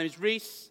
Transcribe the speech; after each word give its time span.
My 0.00 0.04
name 0.04 0.12
is 0.12 0.18
Reese. 0.18 0.70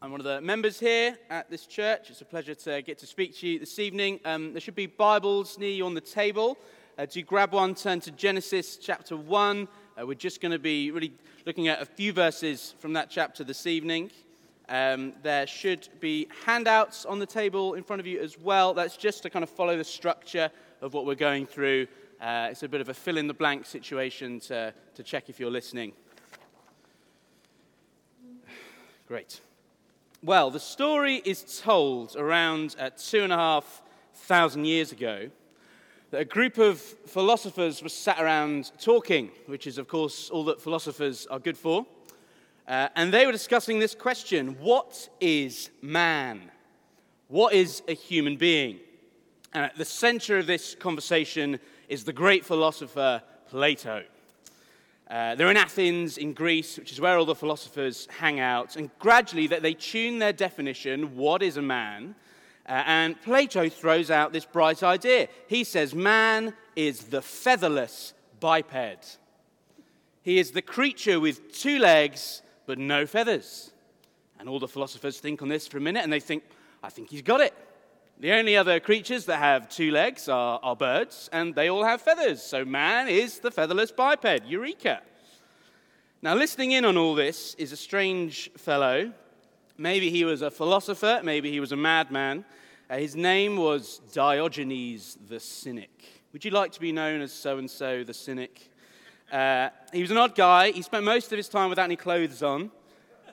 I'm 0.00 0.12
one 0.12 0.20
of 0.20 0.24
the 0.24 0.40
members 0.40 0.78
here 0.78 1.18
at 1.30 1.50
this 1.50 1.66
church. 1.66 2.10
It's 2.10 2.20
a 2.20 2.24
pleasure 2.24 2.54
to 2.54 2.80
get 2.80 2.96
to 2.98 3.06
speak 3.06 3.36
to 3.38 3.48
you 3.48 3.58
this 3.58 3.80
evening. 3.80 4.20
Um, 4.24 4.52
there 4.52 4.60
should 4.60 4.76
be 4.76 4.86
Bibles 4.86 5.58
near 5.58 5.70
you 5.70 5.84
on 5.84 5.94
the 5.94 6.00
table. 6.00 6.56
Uh, 6.96 7.06
do 7.06 7.20
grab 7.22 7.52
one, 7.52 7.74
turn 7.74 7.98
to 8.02 8.12
Genesis 8.12 8.76
chapter 8.76 9.16
1. 9.16 9.66
Uh, 10.00 10.06
we're 10.06 10.14
just 10.14 10.40
going 10.40 10.52
to 10.52 10.60
be 10.60 10.92
really 10.92 11.12
looking 11.44 11.66
at 11.66 11.82
a 11.82 11.84
few 11.84 12.12
verses 12.12 12.76
from 12.78 12.92
that 12.92 13.10
chapter 13.10 13.42
this 13.42 13.66
evening. 13.66 14.12
Um, 14.68 15.12
there 15.24 15.48
should 15.48 15.88
be 15.98 16.28
handouts 16.44 17.04
on 17.04 17.18
the 17.18 17.26
table 17.26 17.74
in 17.74 17.82
front 17.82 17.98
of 17.98 18.06
you 18.06 18.20
as 18.20 18.38
well. 18.38 18.74
That's 18.74 18.96
just 18.96 19.24
to 19.24 19.30
kind 19.30 19.42
of 19.42 19.50
follow 19.50 19.76
the 19.76 19.82
structure 19.82 20.52
of 20.82 20.94
what 20.94 21.04
we're 21.04 21.16
going 21.16 21.46
through. 21.46 21.88
Uh, 22.20 22.46
it's 22.52 22.62
a 22.62 22.68
bit 22.68 22.80
of 22.80 22.90
a 22.90 22.94
fill 22.94 23.16
in 23.16 23.26
the 23.26 23.34
blank 23.34 23.66
situation 23.66 24.38
to, 24.38 24.72
to 24.94 25.02
check 25.02 25.28
if 25.28 25.40
you're 25.40 25.50
listening. 25.50 25.94
Great. 29.06 29.40
Well, 30.20 30.50
the 30.50 30.58
story 30.58 31.22
is 31.24 31.60
told 31.62 32.16
around 32.16 32.74
uh, 32.76 32.90
two 32.98 33.22
and 33.22 33.32
a 33.32 33.36
half 33.36 33.80
thousand 34.14 34.64
years 34.64 34.90
ago 34.90 35.30
that 36.10 36.22
a 36.22 36.24
group 36.24 36.58
of 36.58 36.80
philosophers 36.80 37.84
was 37.84 37.92
sat 37.92 38.20
around 38.20 38.72
talking, 38.80 39.30
which 39.46 39.68
is, 39.68 39.78
of 39.78 39.86
course, 39.86 40.28
all 40.28 40.42
that 40.46 40.60
philosophers 40.60 41.24
are 41.28 41.38
good 41.38 41.56
for. 41.56 41.86
Uh, 42.66 42.88
and 42.96 43.14
they 43.14 43.26
were 43.26 43.30
discussing 43.30 43.78
this 43.78 43.94
question 43.94 44.56
What 44.58 45.08
is 45.20 45.70
man? 45.80 46.50
What 47.28 47.54
is 47.54 47.84
a 47.86 47.92
human 47.92 48.36
being? 48.36 48.80
And 49.54 49.66
at 49.66 49.76
the 49.76 49.84
center 49.84 50.36
of 50.38 50.48
this 50.48 50.74
conversation 50.74 51.60
is 51.88 52.02
the 52.02 52.12
great 52.12 52.44
philosopher 52.44 53.22
Plato. 53.50 54.02
Uh, 55.10 55.36
they're 55.36 55.50
in 55.50 55.56
Athens, 55.56 56.18
in 56.18 56.32
Greece, 56.32 56.78
which 56.78 56.90
is 56.90 57.00
where 57.00 57.16
all 57.16 57.24
the 57.24 57.34
philosophers 57.34 58.08
hang 58.18 58.40
out. 58.40 58.76
And 58.76 58.90
gradually, 58.98 59.46
they 59.46 59.74
tune 59.74 60.18
their 60.18 60.32
definition 60.32 61.16
what 61.16 61.42
is 61.42 61.56
a 61.56 61.62
man? 61.62 62.16
Uh, 62.68 62.82
and 62.86 63.22
Plato 63.22 63.68
throws 63.68 64.10
out 64.10 64.32
this 64.32 64.44
bright 64.44 64.82
idea. 64.82 65.28
He 65.46 65.62
says, 65.62 65.94
Man 65.94 66.54
is 66.74 67.04
the 67.04 67.22
featherless 67.22 68.14
biped. 68.40 69.18
He 70.22 70.38
is 70.38 70.50
the 70.50 70.62
creature 70.62 71.20
with 71.20 71.52
two 71.52 71.78
legs 71.78 72.42
but 72.66 72.78
no 72.78 73.06
feathers. 73.06 73.70
And 74.40 74.48
all 74.48 74.58
the 74.58 74.68
philosophers 74.68 75.20
think 75.20 75.40
on 75.40 75.48
this 75.48 75.68
for 75.68 75.78
a 75.78 75.80
minute 75.80 76.02
and 76.02 76.12
they 76.12 76.20
think, 76.20 76.42
I 76.82 76.90
think 76.90 77.10
he's 77.10 77.22
got 77.22 77.40
it. 77.40 77.54
The 78.18 78.32
only 78.32 78.56
other 78.56 78.80
creatures 78.80 79.26
that 79.26 79.40
have 79.40 79.68
two 79.68 79.90
legs 79.90 80.26
are, 80.26 80.58
are 80.62 80.74
birds, 80.74 81.28
and 81.34 81.54
they 81.54 81.68
all 81.68 81.84
have 81.84 82.00
feathers. 82.00 82.42
So 82.42 82.64
man 82.64 83.08
is 83.08 83.40
the 83.40 83.50
featherless 83.50 83.92
biped. 83.92 84.46
Eureka. 84.46 85.02
Now, 86.22 86.34
listening 86.34 86.72
in 86.72 86.86
on 86.86 86.96
all 86.96 87.14
this 87.14 87.54
is 87.56 87.72
a 87.72 87.76
strange 87.76 88.50
fellow. 88.56 89.12
Maybe 89.76 90.08
he 90.08 90.24
was 90.24 90.40
a 90.40 90.50
philosopher, 90.50 91.20
maybe 91.22 91.50
he 91.50 91.60
was 91.60 91.72
a 91.72 91.76
madman. 91.76 92.46
Uh, 92.88 92.96
his 92.96 93.14
name 93.14 93.58
was 93.58 94.00
Diogenes 94.14 95.18
the 95.28 95.38
Cynic. 95.38 95.90
Would 96.32 96.42
you 96.42 96.52
like 96.52 96.72
to 96.72 96.80
be 96.80 96.92
known 96.92 97.20
as 97.20 97.32
so 97.32 97.58
and 97.58 97.70
so 97.70 98.02
the 98.02 98.14
Cynic? 98.14 98.70
Uh, 99.30 99.68
he 99.92 100.00
was 100.00 100.10
an 100.10 100.16
odd 100.16 100.34
guy. 100.34 100.70
He 100.70 100.80
spent 100.80 101.04
most 101.04 101.32
of 101.32 101.36
his 101.36 101.50
time 101.50 101.68
without 101.68 101.84
any 101.84 101.96
clothes 101.96 102.42
on. 102.42 102.70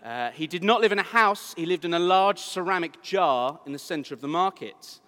Uh, 0.03 0.31
he 0.31 0.47
did 0.47 0.65
not 0.65 0.81
live 0.81 0.91
in 0.91 0.99
a 0.99 1.03
house, 1.03 1.53
he 1.55 1.65
lived 1.65 1.85
in 1.85 1.93
a 1.93 1.99
large 1.99 2.39
ceramic 2.39 3.01
jar 3.01 3.57
in 3.65 3.71
the 3.71 3.79
center 3.79 4.13
of 4.13 4.19
the 4.19 4.27
market. 4.27 4.99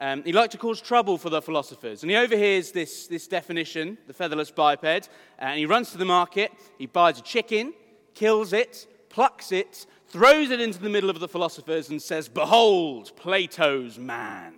Um, 0.00 0.24
he 0.24 0.32
liked 0.32 0.50
to 0.52 0.58
cause 0.58 0.80
trouble 0.80 1.18
for 1.18 1.30
the 1.30 1.40
philosophers. 1.40 2.02
And 2.02 2.10
he 2.10 2.16
overhears 2.16 2.72
this, 2.72 3.06
this 3.06 3.28
definition, 3.28 3.96
the 4.08 4.12
featherless 4.12 4.50
biped, 4.50 4.84
uh, 4.84 5.00
and 5.38 5.56
he 5.56 5.66
runs 5.66 5.92
to 5.92 5.98
the 5.98 6.04
market, 6.04 6.50
he 6.78 6.86
buys 6.86 7.20
a 7.20 7.22
chicken, 7.22 7.74
kills 8.14 8.52
it, 8.52 8.88
plucks 9.08 9.52
it, 9.52 9.86
throws 10.08 10.50
it 10.50 10.60
into 10.60 10.80
the 10.80 10.90
middle 10.90 11.10
of 11.10 11.20
the 11.20 11.28
philosophers, 11.28 11.88
and 11.90 12.02
says, 12.02 12.28
Behold, 12.28 13.12
Plato's 13.14 14.00
man. 14.00 14.54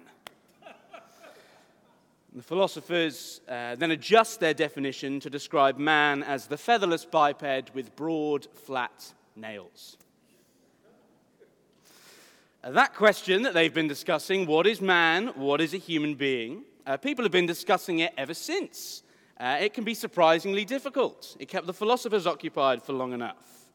The 2.35 2.43
philosophers 2.43 3.43
uh, 3.47 3.77
then 3.77 3.91
adjust 3.91 4.41
their 4.41 4.55
definition 4.55 5.21
to 5.21 5.31
describe 5.31 5.79
man 5.79 6.23
as 6.23 6.47
the 6.47 6.59
featherless 6.59 7.05
biped 7.05 7.75
with 7.75 7.95
broad, 7.95 8.47
flat 8.55 9.13
nails. 9.37 9.97
Uh, 12.65 12.71
that 12.73 12.95
question 12.95 13.43
that 13.43 13.55
they've 13.55 13.75
been 13.75 13.89
discussing 13.89 14.47
what 14.47 14.67
is 14.67 14.81
man? 14.81 15.29
What 15.37 15.61
is 15.61 15.75
a 15.75 15.79
human 15.79 16.15
being? 16.15 16.65
Uh, 16.87 16.97
people 16.97 17.25
have 17.25 17.33
been 17.33 17.47
discussing 17.47 18.01
it 18.01 18.13
ever 18.17 18.35
since. 18.35 19.03
Uh, 19.39 19.59
it 19.61 19.75
can 19.75 19.85
be 19.85 19.95
surprisingly 19.95 20.65
difficult. 20.65 21.37
It 21.39 21.49
kept 21.49 21.67
the 21.67 21.75
philosophers 21.75 22.27
occupied 22.27 22.83
for 22.83 22.93
long 22.93 23.13
enough. 23.13 23.67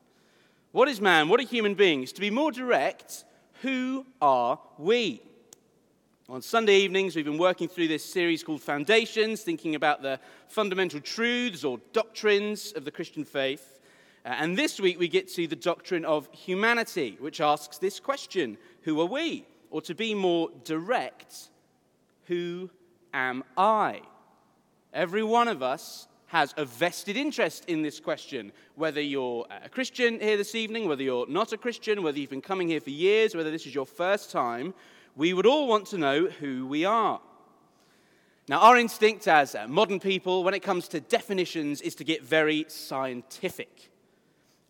What 0.71 0.87
is 0.87 0.99
man? 0.99 1.29
What 1.29 1.39
are 1.39 1.43
human 1.43 1.75
beings? 1.75 2.11
To 2.13 2.21
be 2.21 2.29
more 2.29 2.51
direct, 2.51 3.25
who 3.61 4.05
are 4.21 4.59
we? 4.77 5.21
On 6.29 6.41
Sunday 6.41 6.77
evenings, 6.77 7.15
we've 7.15 7.25
been 7.25 7.37
working 7.37 7.67
through 7.67 7.89
this 7.89 8.05
series 8.05 8.41
called 8.41 8.61
Foundations, 8.61 9.41
thinking 9.41 9.75
about 9.75 10.01
the 10.01 10.17
fundamental 10.47 11.01
truths 11.01 11.65
or 11.65 11.77
doctrines 11.91 12.71
of 12.71 12.85
the 12.85 12.91
Christian 12.91 13.25
faith. 13.25 13.80
Uh, 14.23 14.29
and 14.29 14.57
this 14.57 14.79
week 14.79 14.99
we 14.99 15.07
get 15.07 15.27
to 15.27 15.47
the 15.47 15.55
doctrine 15.55 16.05
of 16.05 16.29
humanity, 16.31 17.17
which 17.19 17.41
asks 17.41 17.77
this 17.77 17.99
question 17.99 18.57
Who 18.83 18.99
are 19.01 19.05
we? 19.05 19.45
Or 19.69 19.81
to 19.83 19.95
be 19.95 20.13
more 20.13 20.49
direct, 20.63 21.49
who 22.25 22.69
am 23.13 23.43
I? 23.57 24.01
Every 24.93 25.23
one 25.23 25.47
of 25.47 25.63
us 25.63 26.07
has 26.27 26.53
a 26.57 26.65
vested 26.65 27.17
interest 27.17 27.65
in 27.65 27.81
this 27.81 27.99
question. 27.99 28.51
Whether 28.75 29.01
you're 29.01 29.45
a 29.63 29.69
Christian 29.69 30.19
here 30.19 30.37
this 30.37 30.55
evening, 30.55 30.87
whether 30.87 31.03
you're 31.03 31.27
not 31.27 31.51
a 31.51 31.57
Christian, 31.57 32.03
whether 32.03 32.19
you've 32.19 32.29
been 32.29 32.41
coming 32.41 32.69
here 32.69 32.79
for 32.79 32.89
years, 32.89 33.35
whether 33.35 33.51
this 33.51 33.65
is 33.65 33.75
your 33.75 33.85
first 33.85 34.31
time, 34.31 34.73
we 35.15 35.33
would 35.33 35.45
all 35.45 35.67
want 35.67 35.87
to 35.87 35.97
know 35.97 36.27
who 36.27 36.67
we 36.67 36.85
are. 36.85 37.19
Now, 38.47 38.59
our 38.59 38.77
instinct 38.77 39.27
as 39.27 39.55
modern 39.67 39.99
people, 39.99 40.43
when 40.43 40.53
it 40.53 40.61
comes 40.61 40.87
to 40.89 40.99
definitions, 40.99 41.81
is 41.81 41.95
to 41.95 42.03
get 42.03 42.23
very 42.23 42.65
scientific. 42.67 43.90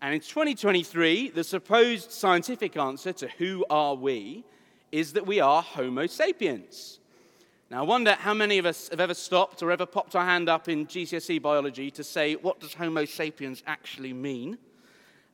And 0.01 0.15
in 0.15 0.19
2023, 0.19 1.29
the 1.29 1.43
supposed 1.43 2.11
scientific 2.11 2.75
answer 2.75 3.13
to 3.13 3.27
who 3.37 3.63
are 3.69 3.93
we 3.93 4.43
is 4.91 5.13
that 5.13 5.27
we 5.27 5.39
are 5.39 5.61
Homo 5.61 6.07
sapiens. 6.07 6.99
Now, 7.69 7.83
I 7.83 7.85
wonder 7.85 8.13
how 8.13 8.33
many 8.33 8.57
of 8.57 8.65
us 8.65 8.89
have 8.89 8.99
ever 8.99 9.13
stopped 9.13 9.61
or 9.61 9.71
ever 9.71 9.85
popped 9.85 10.15
our 10.15 10.25
hand 10.25 10.49
up 10.49 10.67
in 10.67 10.87
GCSE 10.87 11.39
biology 11.39 11.91
to 11.91 12.03
say, 12.03 12.33
what 12.33 12.59
does 12.59 12.73
Homo 12.73 13.05
sapiens 13.05 13.61
actually 13.67 14.11
mean? 14.11 14.57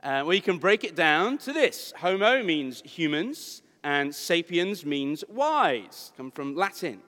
Uh, 0.04 0.24
well, 0.26 0.34
you 0.34 0.42
can 0.42 0.58
break 0.58 0.84
it 0.84 0.96
down 0.96 1.38
to 1.40 1.54
this 1.54 1.94
Homo 1.98 2.44
means 2.44 2.82
humans, 2.82 3.62
and 3.86 4.14
sapiens 4.14 4.86
means 4.86 5.24
wise, 5.30 6.12
come 6.18 6.30
from 6.30 6.56
Latin. 6.56 7.00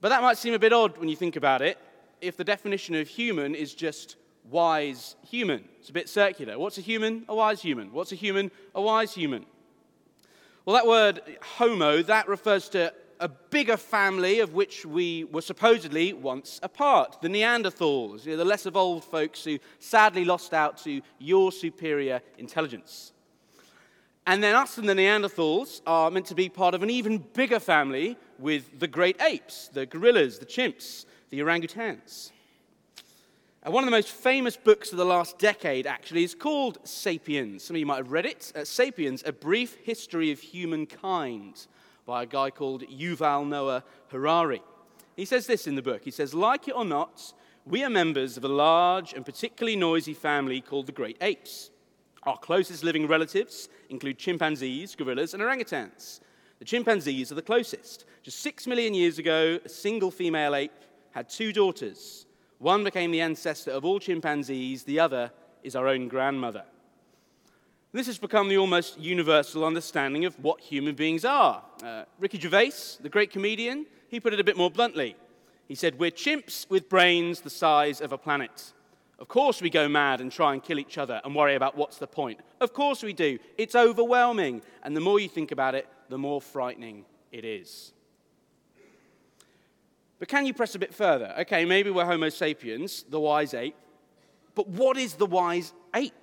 But 0.00 0.08
that 0.08 0.20
might 0.20 0.36
seem 0.36 0.52
a 0.52 0.58
bit 0.58 0.72
odd 0.72 0.98
when 0.98 1.08
you 1.08 1.16
think 1.16 1.36
about 1.36 1.62
it, 1.62 1.78
if 2.20 2.36
the 2.36 2.44
definition 2.44 2.96
of 2.96 3.06
human 3.06 3.54
is 3.54 3.72
just 3.72 4.16
wise 4.50 5.16
human. 5.28 5.64
It's 5.80 5.90
a 5.90 5.92
bit 5.92 6.08
circular. 6.08 6.58
What's 6.58 6.78
a 6.78 6.82
human? 6.82 7.24
A 7.28 7.34
wise 7.34 7.62
human. 7.62 7.92
What's 7.92 8.12
a 8.12 8.16
human? 8.16 8.50
A 8.74 8.82
wise 8.82 9.14
human. 9.14 9.46
Well, 10.64 10.74
that 10.74 10.86
word 10.86 11.20
homo, 11.58 12.02
that 12.02 12.28
refers 12.28 12.68
to 12.70 12.92
a 13.20 13.28
bigger 13.28 13.76
family 13.76 14.40
of 14.40 14.52
which 14.52 14.84
we 14.84 15.24
were 15.24 15.40
supposedly 15.40 16.12
once 16.12 16.60
a 16.62 16.68
part 16.68 17.20
the 17.22 17.28
Neanderthals, 17.28 18.24
you 18.24 18.32
know, 18.32 18.36
the 18.36 18.44
less 18.44 18.66
evolved 18.66 19.04
folks 19.04 19.44
who 19.44 19.58
sadly 19.78 20.24
lost 20.24 20.52
out 20.52 20.76
to 20.78 21.00
your 21.18 21.52
superior 21.52 22.20
intelligence. 22.38 23.12
And 24.26 24.42
then 24.42 24.56
us 24.56 24.76
and 24.76 24.88
the 24.88 24.94
Neanderthals 24.94 25.82
are 25.86 26.10
meant 26.10 26.26
to 26.26 26.34
be 26.34 26.48
part 26.48 26.74
of 26.74 26.82
an 26.82 26.90
even 26.90 27.18
bigger 27.18 27.60
family 27.60 28.18
with 28.38 28.80
the 28.80 28.88
great 28.88 29.20
apes, 29.22 29.68
the 29.68 29.86
gorillas, 29.86 30.38
the 30.40 30.46
chimps, 30.46 31.06
the 31.30 31.38
orangutans. 31.38 32.32
Uh, 33.66 33.70
one 33.70 33.82
of 33.82 33.86
the 33.86 33.96
most 33.96 34.10
famous 34.10 34.56
books 34.56 34.92
of 34.92 34.98
the 34.98 35.04
last 35.04 35.38
decade, 35.38 35.86
actually, 35.86 36.22
is 36.22 36.34
called 36.34 36.78
Sapiens. 36.84 37.64
Some 37.64 37.74
of 37.74 37.80
you 37.80 37.86
might 37.86 37.96
have 37.96 38.12
read 38.12 38.26
it. 38.26 38.52
Uh, 38.54 38.64
Sapiens, 38.64 39.24
A 39.26 39.32
Brief 39.32 39.76
History 39.82 40.30
of 40.30 40.38
Humankind, 40.38 41.66
by 42.04 42.22
a 42.22 42.26
guy 42.26 42.50
called 42.50 42.82
Yuval 42.82 43.46
Noah 43.48 43.82
Harari. 44.08 44.62
He 45.16 45.24
says 45.24 45.48
this 45.48 45.66
in 45.66 45.74
the 45.74 45.82
book. 45.82 46.02
He 46.04 46.12
says, 46.12 46.32
like 46.32 46.68
it 46.68 46.76
or 46.76 46.84
not, 46.84 47.32
we 47.64 47.82
are 47.82 47.90
members 47.90 48.36
of 48.36 48.44
a 48.44 48.48
large 48.48 49.14
and 49.14 49.24
particularly 49.24 49.74
noisy 49.74 50.14
family 50.14 50.60
called 50.60 50.86
the 50.86 50.92
Great 50.92 51.16
Apes. 51.20 51.70
Our 52.22 52.38
closest 52.38 52.84
living 52.84 53.08
relatives 53.08 53.68
include 53.88 54.18
chimpanzees, 54.18 54.94
gorillas, 54.94 55.34
and 55.34 55.42
orangutans. 55.42 56.20
The 56.60 56.64
chimpanzees 56.64 57.32
are 57.32 57.36
the 57.36 57.42
closest. 57.42 58.04
Just 58.22 58.38
six 58.38 58.68
million 58.68 58.94
years 58.94 59.18
ago, 59.18 59.58
a 59.64 59.68
single 59.68 60.12
female 60.12 60.54
ape 60.54 60.70
had 61.10 61.28
two 61.28 61.52
daughters. 61.52 62.25
One 62.58 62.84
became 62.84 63.10
the 63.10 63.20
ancestor 63.20 63.70
of 63.70 63.84
all 63.84 63.98
chimpanzees, 63.98 64.84
the 64.84 65.00
other 65.00 65.30
is 65.62 65.76
our 65.76 65.88
own 65.88 66.08
grandmother. 66.08 66.64
This 67.92 68.06
has 68.06 68.18
become 68.18 68.48
the 68.48 68.58
almost 68.58 68.98
universal 68.98 69.64
understanding 69.64 70.24
of 70.24 70.34
what 70.42 70.60
human 70.60 70.94
beings 70.94 71.24
are. 71.24 71.62
Uh, 71.82 72.04
Ricky 72.18 72.38
Gervais, 72.38 72.98
the 73.00 73.08
great 73.08 73.30
comedian, 73.30 73.86
he 74.08 74.20
put 74.20 74.34
it 74.34 74.40
a 74.40 74.44
bit 74.44 74.56
more 74.56 74.70
bluntly. 74.70 75.16
He 75.66 75.74
said, 75.74 75.98
We're 75.98 76.10
chimps 76.10 76.68
with 76.68 76.88
brains 76.88 77.40
the 77.40 77.50
size 77.50 78.00
of 78.00 78.12
a 78.12 78.18
planet. 78.18 78.72
Of 79.18 79.28
course, 79.28 79.62
we 79.62 79.70
go 79.70 79.88
mad 79.88 80.20
and 80.20 80.30
try 80.30 80.52
and 80.52 80.62
kill 80.62 80.78
each 80.78 80.98
other 80.98 81.20
and 81.24 81.34
worry 81.34 81.54
about 81.54 81.76
what's 81.76 81.96
the 81.96 82.06
point. 82.06 82.40
Of 82.60 82.74
course, 82.74 83.02
we 83.02 83.14
do. 83.14 83.38
It's 83.56 83.74
overwhelming. 83.74 84.62
And 84.82 84.94
the 84.94 85.00
more 85.00 85.18
you 85.18 85.28
think 85.28 85.52
about 85.52 85.74
it, 85.74 85.88
the 86.10 86.18
more 86.18 86.42
frightening 86.42 87.06
it 87.32 87.44
is. 87.44 87.92
But 90.18 90.28
can 90.28 90.46
you 90.46 90.54
press 90.54 90.74
a 90.74 90.78
bit 90.78 90.94
further? 90.94 91.34
Okay, 91.40 91.64
maybe 91.64 91.90
we're 91.90 92.06
Homo 92.06 92.28
sapiens, 92.30 93.04
the 93.08 93.20
wise 93.20 93.52
ape. 93.54 93.76
But 94.54 94.68
what 94.68 94.96
is 94.96 95.14
the 95.14 95.26
wise 95.26 95.72
ape? 95.94 96.14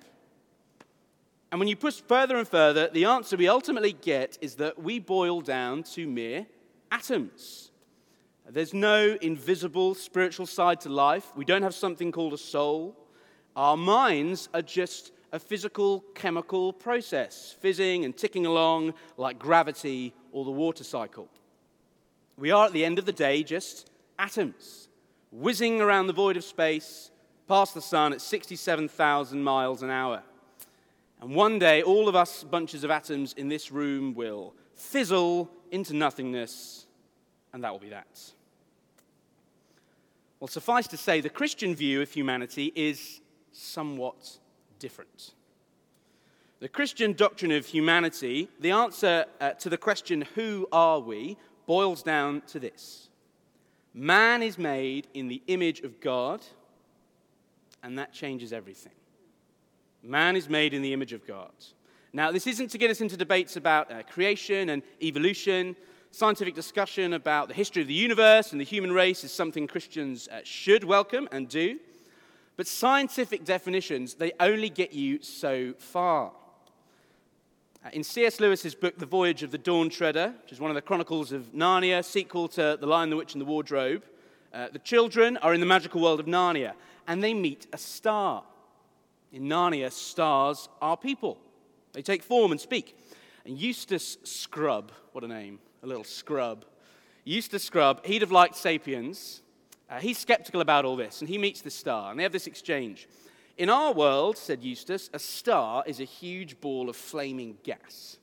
And 1.52 1.60
when 1.60 1.68
you 1.68 1.76
push 1.76 2.00
further 2.00 2.36
and 2.36 2.48
further, 2.48 2.88
the 2.88 3.04
answer 3.04 3.36
we 3.36 3.46
ultimately 3.46 3.92
get 3.92 4.36
is 4.40 4.56
that 4.56 4.82
we 4.82 4.98
boil 4.98 5.40
down 5.40 5.84
to 5.94 6.06
mere 6.06 6.46
atoms. 6.90 7.70
There's 8.50 8.74
no 8.74 9.16
invisible 9.22 9.94
spiritual 9.94 10.46
side 10.46 10.80
to 10.80 10.88
life. 10.88 11.32
We 11.36 11.44
don't 11.44 11.62
have 11.62 11.74
something 11.74 12.10
called 12.10 12.32
a 12.32 12.38
soul. 12.38 12.96
Our 13.54 13.76
minds 13.76 14.48
are 14.52 14.62
just 14.62 15.12
a 15.32 15.38
physical 15.38 16.04
chemical 16.14 16.72
process, 16.72 17.56
fizzing 17.60 18.04
and 18.04 18.16
ticking 18.16 18.46
along 18.46 18.94
like 19.16 19.38
gravity 19.38 20.12
or 20.32 20.44
the 20.44 20.50
water 20.50 20.84
cycle. 20.84 21.28
We 22.36 22.50
are, 22.50 22.66
at 22.66 22.72
the 22.72 22.84
end 22.84 22.98
of 22.98 23.04
the 23.04 23.12
day, 23.12 23.42
just 23.44 23.90
atoms, 24.18 24.88
whizzing 25.30 25.80
around 25.80 26.08
the 26.08 26.12
void 26.12 26.36
of 26.36 26.44
space, 26.44 27.10
past 27.46 27.74
the 27.74 27.80
sun 27.80 28.12
at 28.12 28.20
67,000 28.20 29.42
miles 29.42 29.82
an 29.82 29.90
hour. 29.90 30.22
And 31.20 31.34
one 31.34 31.58
day, 31.58 31.82
all 31.82 32.08
of 32.08 32.16
us 32.16 32.42
bunches 32.42 32.82
of 32.82 32.90
atoms 32.90 33.34
in 33.34 33.48
this 33.48 33.70
room 33.70 34.14
will 34.14 34.54
fizzle 34.74 35.48
into 35.70 35.94
nothingness, 35.94 36.86
and 37.52 37.62
that 37.62 37.70
will 37.70 37.78
be 37.78 37.90
that. 37.90 38.32
Well, 40.40 40.48
suffice 40.48 40.88
to 40.88 40.96
say, 40.96 41.20
the 41.20 41.30
Christian 41.30 41.74
view 41.74 42.02
of 42.02 42.10
humanity 42.10 42.72
is 42.74 43.20
somewhat 43.52 44.38
different. 44.78 45.34
The 46.60 46.68
Christian 46.68 47.12
doctrine 47.12 47.52
of 47.52 47.66
humanity, 47.66 48.48
the 48.58 48.72
answer 48.72 49.26
uh, 49.40 49.50
to 49.52 49.70
the 49.70 49.78
question, 49.78 50.26
who 50.34 50.68
are 50.72 50.98
we, 50.98 51.36
boils 51.66 52.02
down 52.02 52.42
to 52.48 52.58
this 52.58 53.08
Man 53.94 54.42
is 54.42 54.58
made 54.58 55.06
in 55.14 55.28
the 55.28 55.40
image 55.46 55.80
of 55.80 56.00
God, 56.00 56.42
and 57.82 57.98
that 57.98 58.12
changes 58.12 58.52
everything. 58.52 58.92
Man 60.02 60.34
is 60.34 60.48
made 60.48 60.74
in 60.74 60.82
the 60.82 60.92
image 60.92 61.12
of 61.12 61.24
God. 61.26 61.52
Now, 62.12 62.32
this 62.32 62.46
isn't 62.46 62.68
to 62.68 62.78
get 62.78 62.90
us 62.90 63.00
into 63.00 63.16
debates 63.16 63.56
about 63.56 63.90
uh, 63.90 64.02
creation 64.02 64.70
and 64.70 64.82
evolution. 65.00 65.76
Scientific 66.10 66.54
discussion 66.54 67.12
about 67.12 67.48
the 67.48 67.54
history 67.54 67.82
of 67.82 67.88
the 67.88 67.94
universe 67.94 68.52
and 68.52 68.60
the 68.60 68.64
human 68.64 68.92
race 68.92 69.24
is 69.24 69.32
something 69.32 69.66
Christians 69.66 70.28
uh, 70.28 70.40
should 70.44 70.84
welcome 70.84 71.28
and 71.32 71.48
do. 71.48 71.78
But 72.56 72.66
scientific 72.66 73.44
definitions, 73.44 74.14
they 74.14 74.32
only 74.38 74.70
get 74.70 74.92
you 74.92 75.22
so 75.22 75.74
far. 75.78 76.32
Uh, 77.84 77.90
in 77.92 78.02
C.S. 78.02 78.40
Lewis's 78.40 78.74
book, 78.74 78.96
The 78.96 79.04
Voyage 79.04 79.42
of 79.42 79.50
the 79.50 79.58
Dawn 79.58 79.90
Treader, 79.90 80.32
which 80.42 80.52
is 80.52 80.60
one 80.60 80.70
of 80.70 80.74
the 80.74 80.80
chronicles 80.80 81.32
of 81.32 81.52
Narnia, 81.52 82.02
sequel 82.02 82.48
to 82.48 82.78
The 82.80 82.86
Lion, 82.86 83.10
the 83.10 83.16
Witch, 83.16 83.34
and 83.34 83.42
the 83.42 83.44
Wardrobe, 83.44 84.02
uh, 84.54 84.68
the 84.72 84.78
children 84.78 85.36
are 85.38 85.52
in 85.52 85.60
the 85.60 85.66
magical 85.66 86.00
world 86.00 86.18
of 86.18 86.24
Narnia 86.24 86.72
and 87.06 87.22
they 87.22 87.34
meet 87.34 87.66
a 87.74 87.76
star. 87.76 88.42
In 89.32 89.42
Narnia, 89.42 89.92
stars 89.92 90.70
are 90.80 90.96
people. 90.96 91.36
They 91.92 92.00
take 92.00 92.22
form 92.22 92.52
and 92.52 92.60
speak. 92.60 92.96
And 93.44 93.58
Eustace 93.58 94.16
Scrub, 94.22 94.90
what 95.12 95.22
a 95.22 95.28
name, 95.28 95.58
a 95.82 95.86
little 95.86 96.04
scrub. 96.04 96.64
Eustace 97.24 97.64
Scrub, 97.64 98.06
he'd 98.06 98.22
have 98.22 98.32
liked 98.32 98.56
Sapiens. 98.56 99.42
Uh, 99.90 99.98
he's 99.98 100.16
skeptical 100.16 100.62
about 100.62 100.86
all 100.86 100.96
this, 100.96 101.20
and 101.20 101.28
he 101.28 101.36
meets 101.36 101.60
the 101.60 101.70
star, 101.70 102.10
and 102.10 102.18
they 102.18 102.22
have 102.22 102.32
this 102.32 102.46
exchange. 102.46 103.08
In 103.56 103.70
our 103.70 103.92
world, 103.92 104.36
said 104.36 104.64
Eustace, 104.64 105.10
a 105.12 105.18
star 105.18 105.84
is 105.86 106.00
a 106.00 106.04
huge 106.04 106.60
ball 106.60 106.88
of 106.88 106.96
flaming 106.96 107.56
gas. 107.62 108.18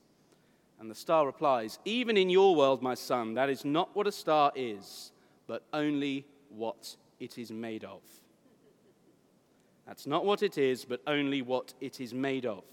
And 0.79 0.91
the 0.91 0.95
star 0.95 1.25
replies, 1.25 1.79
Even 1.85 2.17
in 2.17 2.29
your 2.29 2.55
world, 2.55 2.81
my 2.81 2.95
son, 2.95 3.35
that 3.35 3.49
is 3.49 3.63
not 3.63 3.95
what 3.95 4.07
a 4.07 4.11
star 4.11 4.51
is, 4.55 5.11
but 5.47 5.63
only 5.71 6.25
what 6.49 6.97
it 7.19 7.37
is 7.37 7.51
made 7.51 7.85
of. 7.85 8.01
That's 9.87 10.05
not 10.05 10.25
what 10.25 10.43
it 10.43 10.57
is, 10.57 10.83
but 10.83 11.01
only 11.07 11.41
what 11.41 11.73
it 11.79 12.01
is 12.01 12.13
made 12.13 12.45
of. 12.45 12.63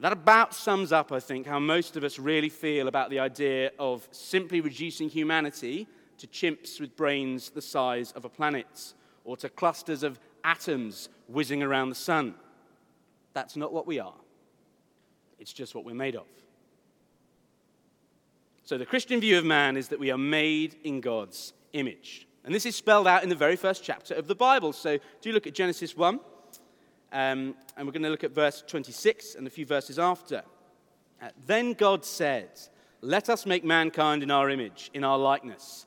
That 0.00 0.12
about 0.12 0.54
sums 0.54 0.92
up, 0.92 1.12
I 1.12 1.20
think, 1.20 1.46
how 1.46 1.60
most 1.60 1.96
of 1.96 2.04
us 2.04 2.18
really 2.18 2.48
feel 2.48 2.88
about 2.88 3.08
the 3.08 3.20
idea 3.20 3.70
of 3.78 4.06
simply 4.10 4.60
reducing 4.60 5.08
humanity 5.08 5.86
to 6.18 6.26
chimps 6.26 6.80
with 6.80 6.96
brains 6.96 7.50
the 7.50 7.62
size 7.62 8.12
of 8.12 8.24
a 8.24 8.28
planet 8.28 8.94
or 9.24 9.36
to 9.38 9.48
clusters 9.48 10.02
of 10.02 10.18
atoms 10.44 11.08
whizzing 11.32 11.62
around 11.62 11.88
the 11.88 11.94
sun. 11.94 12.34
That's 13.32 13.56
not 13.56 13.72
what 13.72 13.86
we 13.86 13.98
are, 13.98 14.14
it's 15.38 15.52
just 15.52 15.74
what 15.74 15.84
we're 15.84 15.94
made 15.94 16.16
of. 16.16 16.26
So, 18.64 18.78
the 18.78 18.86
Christian 18.86 19.20
view 19.20 19.38
of 19.38 19.44
man 19.44 19.76
is 19.76 19.88
that 19.88 19.98
we 19.98 20.10
are 20.10 20.18
made 20.18 20.76
in 20.84 21.00
God's 21.00 21.52
image. 21.72 22.26
And 22.44 22.54
this 22.54 22.66
is 22.66 22.74
spelled 22.74 23.06
out 23.06 23.22
in 23.22 23.28
the 23.28 23.34
very 23.34 23.56
first 23.56 23.84
chapter 23.84 24.14
of 24.14 24.26
the 24.26 24.34
Bible. 24.34 24.72
So 24.72 24.96
do 24.96 25.28
you 25.28 25.32
look 25.32 25.46
at 25.46 25.54
Genesis 25.54 25.96
1, 25.96 26.18
um, 27.12 27.54
and 27.76 27.86
we're 27.86 27.92
going 27.92 28.02
to 28.02 28.08
look 28.08 28.24
at 28.24 28.32
verse 28.32 28.64
26 28.66 29.36
and 29.36 29.46
a 29.46 29.50
few 29.50 29.66
verses 29.66 29.98
after. 29.98 30.42
Uh, 31.20 31.28
then 31.46 31.74
God 31.74 32.04
said, 32.04 32.50
Let 33.00 33.28
us 33.28 33.46
make 33.46 33.64
mankind 33.64 34.22
in 34.22 34.30
our 34.30 34.50
image, 34.50 34.90
in 34.92 35.04
our 35.04 35.18
likeness, 35.18 35.86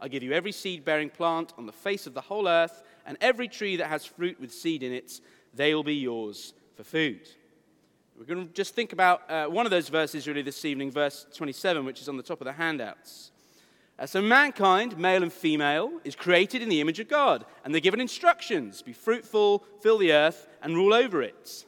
I 0.00 0.08
give 0.08 0.22
you 0.22 0.32
every 0.32 0.52
seed 0.52 0.84
bearing 0.84 1.10
plant 1.10 1.52
on 1.58 1.66
the 1.66 1.72
face 1.72 2.06
of 2.06 2.14
the 2.14 2.20
whole 2.20 2.48
earth, 2.48 2.82
and 3.06 3.16
every 3.20 3.48
tree 3.48 3.76
that 3.76 3.88
has 3.88 4.04
fruit 4.04 4.40
with 4.40 4.52
seed 4.52 4.82
in 4.82 4.92
it, 4.92 5.20
they 5.54 5.74
will 5.74 5.82
be 5.82 5.96
yours 5.96 6.54
for 6.76 6.84
food. 6.84 7.28
We're 8.18 8.24
going 8.24 8.48
to 8.48 8.52
just 8.52 8.74
think 8.74 8.92
about 8.92 9.30
uh, 9.30 9.46
one 9.46 9.64
of 9.64 9.70
those 9.70 9.88
verses 9.88 10.26
really 10.26 10.42
this 10.42 10.64
evening, 10.64 10.90
verse 10.90 11.26
27, 11.34 11.84
which 11.84 12.00
is 12.00 12.08
on 12.08 12.16
the 12.16 12.22
top 12.22 12.40
of 12.40 12.46
the 12.46 12.52
handouts. 12.52 13.30
Uh, 13.98 14.06
so, 14.06 14.22
mankind, 14.22 14.96
male 14.96 15.22
and 15.22 15.32
female, 15.32 15.90
is 16.04 16.14
created 16.14 16.62
in 16.62 16.68
the 16.68 16.80
image 16.80 17.00
of 17.00 17.08
God, 17.08 17.44
and 17.64 17.74
they're 17.74 17.80
given 17.80 18.00
instructions 18.00 18.82
be 18.82 18.92
fruitful, 18.92 19.64
fill 19.80 19.98
the 19.98 20.12
earth, 20.12 20.46
and 20.62 20.74
rule 20.74 20.94
over 20.94 21.22
it. 21.22 21.64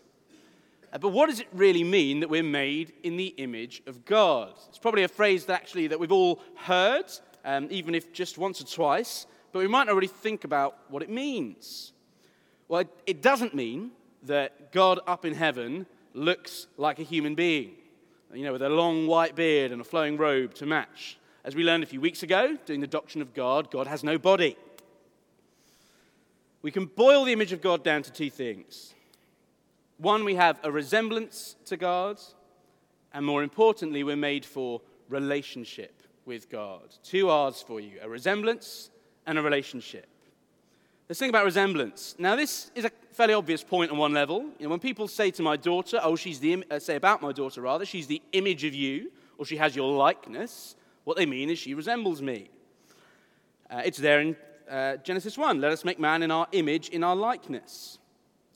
Uh, 0.93 0.99
but 0.99 1.09
what 1.09 1.29
does 1.29 1.41
it 1.41 1.49
really 1.53 1.85
mean 1.85 2.21
that 2.21 2.31
we're 2.31 2.43
made 2.43 2.93
in 3.03 3.17
the 3.17 3.29
image 3.37 3.83
of 3.87 4.05
God? 4.05 4.53
It's 4.69 4.79
probably 4.79 5.05
a 5.05 5.09
phrase 5.09 5.45
that 5.47 5.55
actually 5.55 5.89
that 5.89 6.01
we've 6.01 6.13
all 6.13 6.41
heard, 6.57 7.07
um, 7.45 7.69
even 7.71 7.95
if 7.95 8.13
just 8.13 8.39
once 8.39 8.61
or 8.61 8.67
twice, 8.67 9.27
but 9.53 9.61
we 9.61 9.69
might 9.69 9.85
not 9.85 9.95
really 9.95 10.07
think 10.07 10.45
about 10.45 10.77
what 10.89 11.03
it 11.03 11.11
means. 11.11 11.93
Well, 12.69 12.83
it, 12.83 12.89
it 13.07 13.23
doesn't 13.23 13.55
mean 13.55 13.91
that 14.25 14.73
God 14.73 15.01
up 15.07 15.25
in 15.25 15.35
heaven 15.35 15.87
looks 16.15 16.67
like 16.77 16.99
a 16.99 17.03
human 17.03 17.35
being, 17.35 17.73
you 18.33 18.45
know, 18.45 18.53
with 18.53 18.63
a 18.63 18.69
long 18.69 19.07
white 19.07 19.35
beard 19.35 19.73
and 19.73 19.81
a 19.81 19.85
flowing 19.85 20.17
robe 20.17 20.55
to 20.55 20.67
match. 20.67 21.19
As 21.45 21.55
we 21.55 21.65
learned 21.65 21.83
a 21.83 21.87
few 21.87 22.01
weeks 22.01 22.23
ago, 22.23 22.57
doing 22.67 22.81
the 22.81 22.87
doctrine 22.87 23.23
of 23.23 23.35
God, 23.35 23.71
God 23.71 23.87
has 23.87 24.05
no 24.05 24.19
body. 24.19 24.57
We 26.63 26.71
can 26.71 26.87
boil 26.87 27.25
the 27.25 27.33
image 27.33 27.53
of 27.53 27.63
God 27.63 27.83
down 27.83 28.03
to 28.03 28.13
two 28.13 28.29
things. 28.29 28.95
One, 29.97 30.25
we 30.25 30.35
have 30.35 30.59
a 30.63 30.71
resemblance 30.71 31.57
to 31.67 31.77
God, 31.77 32.21
and 33.13 33.25
more 33.25 33.43
importantly, 33.43 34.05
we're 34.05 34.17
made 34.17 34.45
for 34.45 34.83
relationship 35.09 36.00
with 36.31 36.49
God. 36.49 36.95
Two 37.03 37.29
R's 37.29 37.61
for 37.61 37.81
you 37.81 37.99
a 38.01 38.09
resemblance 38.09 38.91
and 39.27 39.37
a 39.37 39.43
relationship. 39.43 40.07
Let's 41.09 41.19
think 41.19 41.31
about 41.31 41.45
resemblance. 41.45 42.15
Now, 42.21 42.37
this 42.37 42.71
is 42.77 42.85
a 42.85 42.93
fairly 43.11 43.35
obvious 43.35 43.65
point 43.65 43.91
on 43.91 43.99
one 43.99 44.13
level. 44.13 44.43
You 44.61 44.67
know, 44.67 44.69
when 44.69 44.79
people 44.79 45.09
say 45.09 45.33
to 45.33 45.43
my 45.43 45.57
daughter, 45.57 45.99
oh, 46.01 46.15
she's 46.15 46.39
the, 46.39 46.65
uh, 46.71 46.79
say 46.79 46.95
about 46.95 47.21
my 47.21 47.33
daughter 47.33 47.61
rather, 47.63 47.85
she's 47.85 48.07
the 48.07 48.23
image 48.31 48.63
of 48.63 48.77
you, 48.77 49.11
or 49.39 49.45
she 49.45 49.57
has 49.57 49.75
your 49.75 49.93
likeness, 49.93 50.77
what 51.03 51.17
they 51.17 51.27
mean 51.27 51.51
is 51.51 51.59
she 51.59 51.75
resembles 51.75 52.23
me. 52.23 52.49
Uh, 53.69 53.83
it's 53.85 53.99
there 53.99 54.21
in 54.21 54.37
uh, 54.71 54.99
Genesis 54.99 55.37
1. 55.37 55.61
Let 55.61 55.73
us 55.73 55.85
make 55.85 55.99
man 55.99 56.23
in 56.23 56.31
our 56.31 56.47
image, 56.53 56.91
in 56.91 57.03
our 57.03 57.17
likeness. 57.17 57.99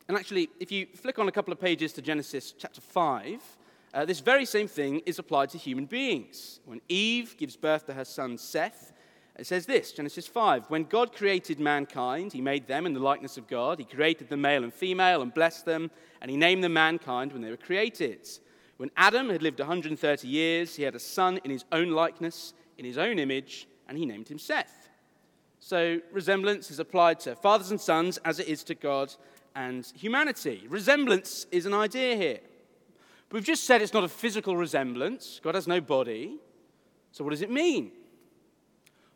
And 0.06 0.16
actually, 0.16 0.48
if 0.60 0.70
you 0.70 0.86
flick 0.94 1.18
on 1.18 1.26
a 1.26 1.32
couple 1.32 1.52
of 1.52 1.60
pages 1.60 1.92
to 1.94 2.02
Genesis 2.02 2.54
chapter 2.56 2.80
5, 2.80 3.42
uh, 3.94 4.04
this 4.04 4.20
very 4.20 4.44
same 4.44 4.66
thing 4.66 5.00
is 5.06 5.18
applied 5.18 5.50
to 5.50 5.58
human 5.58 5.86
beings. 5.86 6.60
When 6.64 6.80
Eve 6.88 7.36
gives 7.38 7.56
birth 7.56 7.86
to 7.86 7.94
her 7.94 8.04
son 8.04 8.36
Seth, 8.36 8.92
It 9.36 9.46
says 9.46 9.66
this 9.66 9.92
Genesis 9.92 10.26
5 10.26 10.66
When 10.68 10.84
God 10.84 11.14
created 11.14 11.58
mankind, 11.60 12.32
he 12.32 12.40
made 12.40 12.66
them 12.66 12.86
in 12.86 12.92
the 12.92 13.00
likeness 13.00 13.36
of 13.36 13.48
God. 13.48 13.78
He 13.78 13.84
created 13.84 14.28
them 14.28 14.40
male 14.40 14.64
and 14.64 14.72
female 14.72 15.22
and 15.22 15.32
blessed 15.32 15.64
them, 15.64 15.90
and 16.20 16.30
he 16.30 16.36
named 16.36 16.62
them 16.62 16.72
mankind 16.72 17.32
when 17.32 17.42
they 17.42 17.50
were 17.50 17.56
created. 17.56 18.28
When 18.76 18.90
Adam 18.96 19.30
had 19.30 19.42
lived 19.42 19.60
130 19.60 20.28
years, 20.28 20.74
he 20.74 20.82
had 20.82 20.94
a 20.94 21.00
son 21.00 21.38
in 21.44 21.50
his 21.50 21.64
own 21.70 21.90
likeness, 21.90 22.54
in 22.78 22.84
his 22.84 22.98
own 22.98 23.18
image, 23.18 23.68
and 23.88 23.96
he 23.96 24.06
named 24.06 24.28
him 24.28 24.38
Seth. 24.38 24.88
So 25.60 26.00
resemblance 26.12 26.70
is 26.70 26.78
applied 26.78 27.20
to 27.20 27.36
fathers 27.36 27.70
and 27.70 27.80
sons 27.80 28.18
as 28.18 28.38
it 28.38 28.48
is 28.48 28.64
to 28.64 28.74
God 28.74 29.14
and 29.54 29.86
humanity. 29.96 30.66
Resemblance 30.68 31.46
is 31.50 31.64
an 31.66 31.74
idea 31.74 32.16
here. 32.16 32.40
But 33.28 33.36
we've 33.36 33.44
just 33.44 33.64
said 33.64 33.82
it's 33.82 33.92
not 33.92 34.04
a 34.04 34.08
physical 34.08 34.56
resemblance. 34.56 35.40
God 35.42 35.54
has 35.54 35.66
no 35.66 35.80
body. 35.80 36.38
So 37.12 37.24
what 37.24 37.30
does 37.30 37.42
it 37.42 37.50
mean? 37.50 37.92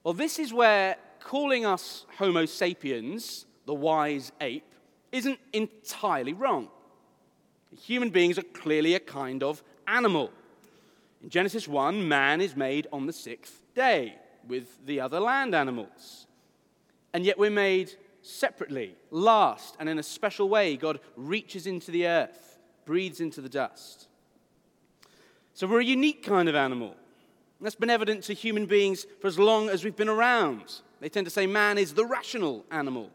Well, 0.04 0.14
this 0.14 0.38
is 0.38 0.52
where 0.52 0.96
calling 1.20 1.66
us 1.66 2.06
Homo 2.16 2.46
sapiens, 2.46 3.46
the 3.66 3.74
wise 3.74 4.32
ape, 4.40 4.72
isn't 5.12 5.38
entirely 5.52 6.32
wrong. 6.32 6.68
Human 7.82 8.10
beings 8.10 8.38
are 8.38 8.42
clearly 8.42 8.94
a 8.94 9.00
kind 9.00 9.42
of 9.42 9.62
animal. 9.86 10.30
In 11.22 11.28
Genesis 11.28 11.66
1, 11.66 12.06
man 12.06 12.40
is 12.40 12.56
made 12.56 12.86
on 12.92 13.06
the 13.06 13.12
sixth 13.12 13.62
day 13.74 14.14
with 14.46 14.86
the 14.86 15.00
other 15.00 15.20
land 15.20 15.54
animals. 15.54 16.26
And 17.12 17.24
yet 17.24 17.38
we're 17.38 17.50
made 17.50 17.92
separately, 18.22 18.94
last, 19.10 19.76
and 19.80 19.88
in 19.88 19.98
a 19.98 20.02
special 20.02 20.48
way. 20.48 20.76
God 20.76 21.00
reaches 21.16 21.66
into 21.66 21.90
the 21.90 22.06
earth, 22.06 22.57
breathes 22.88 23.20
into 23.20 23.42
the 23.42 23.50
dust. 23.50 24.08
So 25.52 25.66
we're 25.66 25.82
a 25.82 25.84
unique 25.84 26.22
kind 26.22 26.48
of 26.48 26.54
animal. 26.54 26.96
That's 27.60 27.74
been 27.74 27.90
evident 27.90 28.24
to 28.24 28.32
human 28.32 28.64
beings 28.64 29.04
for 29.20 29.26
as 29.26 29.38
long 29.38 29.68
as 29.68 29.84
we've 29.84 29.94
been 29.94 30.08
around. 30.08 30.80
They 31.00 31.10
tend 31.10 31.26
to 31.26 31.30
say 31.30 31.46
man 31.46 31.76
is 31.76 31.92
the 31.92 32.06
rational 32.06 32.64
animal. 32.70 33.10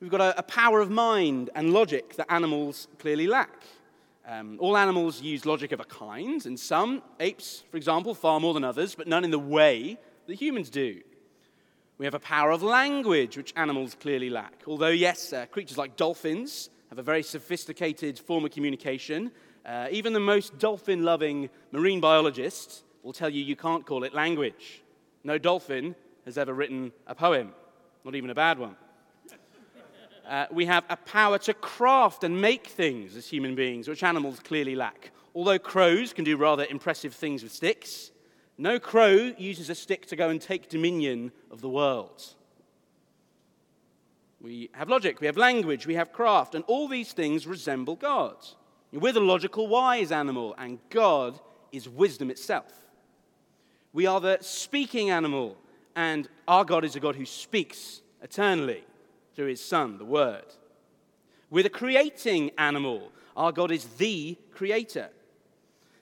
We've 0.00 0.10
got 0.10 0.20
a, 0.20 0.36
a 0.36 0.42
power 0.42 0.80
of 0.80 0.90
mind 0.90 1.50
and 1.54 1.72
logic 1.72 2.16
that 2.16 2.26
animals 2.28 2.88
clearly 2.98 3.28
lack. 3.28 3.62
Um, 4.26 4.56
all 4.58 4.76
animals 4.76 5.22
use 5.22 5.46
logic 5.46 5.70
of 5.70 5.78
a 5.78 5.84
kind, 5.84 6.44
and 6.44 6.58
some, 6.58 7.02
apes, 7.20 7.62
for 7.70 7.76
example, 7.76 8.16
far 8.16 8.40
more 8.40 8.52
than 8.52 8.64
others, 8.64 8.96
but 8.96 9.06
none 9.06 9.22
in 9.22 9.30
the 9.30 9.38
way 9.38 9.96
that 10.26 10.34
humans 10.34 10.70
do. 10.70 11.02
We 11.98 12.04
have 12.04 12.14
a 12.14 12.18
power 12.18 12.50
of 12.50 12.64
language, 12.64 13.36
which 13.36 13.52
animals 13.54 13.94
clearly 13.94 14.28
lack. 14.28 14.64
Although, 14.66 14.88
yes, 14.88 15.32
uh, 15.32 15.46
creatures 15.46 15.78
like 15.78 15.94
dolphins 15.96 16.68
have 16.92 16.98
a 16.98 17.02
very 17.02 17.22
sophisticated 17.22 18.18
form 18.18 18.44
of 18.44 18.50
communication, 18.50 19.30
uh, 19.64 19.88
even 19.90 20.12
the 20.12 20.20
most 20.20 20.58
dolphin 20.58 21.02
loving 21.02 21.48
marine 21.70 22.02
biologist 22.02 22.84
will 23.02 23.14
tell 23.14 23.30
you 23.30 23.42
you 23.42 23.56
can't 23.56 23.86
call 23.86 24.04
it 24.04 24.12
language. 24.12 24.82
No 25.24 25.38
dolphin 25.38 25.94
has 26.26 26.36
ever 26.36 26.52
written 26.52 26.92
a 27.06 27.14
poem, 27.14 27.54
not 28.04 28.14
even 28.14 28.28
a 28.28 28.34
bad 28.34 28.58
one. 28.58 28.76
Uh, 30.28 30.44
we 30.50 30.66
have 30.66 30.84
a 30.90 30.96
power 30.98 31.38
to 31.38 31.54
craft 31.54 32.24
and 32.24 32.38
make 32.38 32.66
things 32.66 33.16
as 33.16 33.26
human 33.26 33.54
beings, 33.54 33.88
which 33.88 34.02
animals 34.02 34.38
clearly 34.40 34.74
lack. 34.74 35.12
Although 35.34 35.58
crows 35.58 36.12
can 36.12 36.24
do 36.24 36.36
rather 36.36 36.66
impressive 36.68 37.14
things 37.14 37.42
with 37.42 37.52
sticks, 37.52 38.10
no 38.58 38.78
crow 38.78 39.32
uses 39.38 39.70
a 39.70 39.74
stick 39.74 40.04
to 40.08 40.14
go 40.14 40.28
and 40.28 40.38
take 40.38 40.68
dominion 40.68 41.32
of 41.50 41.62
the 41.62 41.70
world. 41.70 42.34
We 44.42 44.70
have 44.72 44.88
logic, 44.88 45.20
we 45.20 45.26
have 45.26 45.36
language, 45.36 45.86
we 45.86 45.94
have 45.94 46.12
craft, 46.12 46.56
and 46.56 46.64
all 46.66 46.88
these 46.88 47.12
things 47.12 47.46
resemble 47.46 47.94
God. 47.94 48.34
We're 48.90 49.12
the 49.12 49.20
logical, 49.20 49.68
wise 49.68 50.10
animal, 50.10 50.56
and 50.58 50.80
God 50.90 51.38
is 51.70 51.88
wisdom 51.88 52.28
itself. 52.28 52.72
We 53.92 54.06
are 54.06 54.20
the 54.20 54.38
speaking 54.40 55.10
animal, 55.10 55.56
and 55.94 56.28
our 56.48 56.64
God 56.64 56.84
is 56.84 56.96
a 56.96 57.00
God 57.00 57.14
who 57.14 57.24
speaks 57.24 58.02
eternally 58.20 58.82
through 59.36 59.46
his 59.46 59.64
Son, 59.64 59.96
the 59.96 60.04
Word. 60.04 60.44
We're 61.48 61.62
the 61.62 61.70
creating 61.70 62.50
animal. 62.58 63.12
Our 63.36 63.52
God 63.52 63.70
is 63.70 63.84
the 63.84 64.36
creator. 64.50 65.10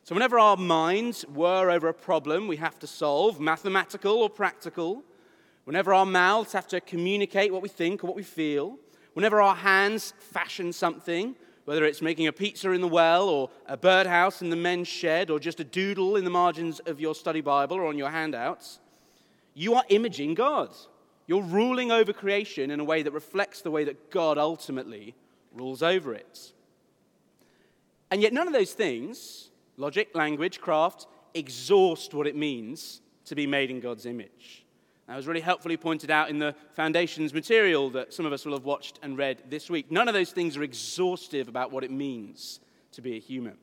So, 0.04 0.14
whenever 0.14 0.38
our 0.38 0.56
minds 0.56 1.23
whir 1.23 1.70
over 1.70 1.88
a 1.88 1.94
problem 1.94 2.49
we 2.49 2.56
have 2.56 2.78
to 2.78 2.87
solve, 2.87 3.38
mathematical 3.38 4.16
or 4.16 4.30
practical, 4.30 5.04
whenever 5.71 5.95
our 5.95 6.05
mouths 6.05 6.53
have 6.53 6.67
to 6.67 6.81
communicate 6.81 7.53
what 7.53 7.62
we 7.62 7.69
think 7.69 8.03
or 8.03 8.09
what 8.09 8.17
we 8.17 8.25
feel, 8.25 8.77
whenever 9.12 9.41
our 9.41 9.55
hands 9.55 10.12
fashion 10.19 10.73
something, 10.73 11.37
whether 11.65 11.85
it's 11.85 12.03
making 12.03 12.27
a 12.27 12.33
pizza 12.33 12.73
in 12.73 12.81
the 12.81 12.89
well 12.89 13.29
or 13.29 13.49
a 13.67 13.77
birdhouse 13.77 14.43
in 14.43 14.50
the 14.50 14.57
men's 14.57 14.89
shed 14.89 15.31
or 15.31 15.39
just 15.39 15.61
a 15.61 15.65
doodle 15.65 16.17
in 16.17 16.25
the 16.25 16.31
margins 16.31 16.81
of 16.81 16.99
your 16.99 17.15
study 17.15 17.41
Bible 17.41 17.77
or 17.77 17.87
on 17.87 17.97
your 17.97 18.11
handouts, 18.11 18.81
you 19.55 19.75
are 19.75 19.85
imaging 19.91 20.35
God. 20.35 20.75
You're 21.29 21.41
ruling 21.41 21.93
over 21.93 22.12
creation 22.12 22.73
in 22.73 22.81
a 22.81 22.85
way 22.85 23.05
that 23.05 23.12
reflects 23.12 23.62
the 23.62 23.71
way 23.71 23.85
that 23.85 24.11
God 24.11 24.39
ultimately 24.39 25.15
rules 25.55 25.85
over 25.85 26.12
it. 26.15 26.53
And 28.11 28.21
yet, 28.21 28.33
none 28.33 28.49
of 28.49 28.53
those 28.53 28.73
things 28.73 29.50
logic, 29.77 30.17
language, 30.17 30.61
craft 30.61 31.07
exhaust 31.33 32.12
what 32.12 32.27
it 32.27 32.35
means 32.35 33.03
to 33.27 33.37
be 33.37 33.47
made 33.47 33.71
in 33.71 33.79
God's 33.79 34.05
image. 34.05 34.60
That 35.11 35.17
was 35.17 35.26
really 35.26 35.40
helpfully 35.40 35.76
pointed 35.76 36.09
out 36.12 36.31
in 36.31 36.38
the 36.38 36.55
foundations 36.71 37.35
material 37.35 37.90
that 37.90 38.14
some 38.14 38.26
of 38.26 38.33
us 38.33 38.45
will 38.45 38.52
have 38.52 38.64
watched 38.64 39.00
and 39.02 39.19
read 39.19 39.43
this 39.49 39.69
week. 39.69 39.90
None 39.90 40.07
of 40.07 40.14
those 40.14 40.31
things 40.31 40.57
are 40.57 40.62
exhaustive 40.62 41.49
about 41.49 41.73
what 41.73 41.83
it 41.83 41.90
means 41.90 42.61
to 42.93 43.02
be 43.02 43.17
a 43.17 43.19
human. 43.19 43.57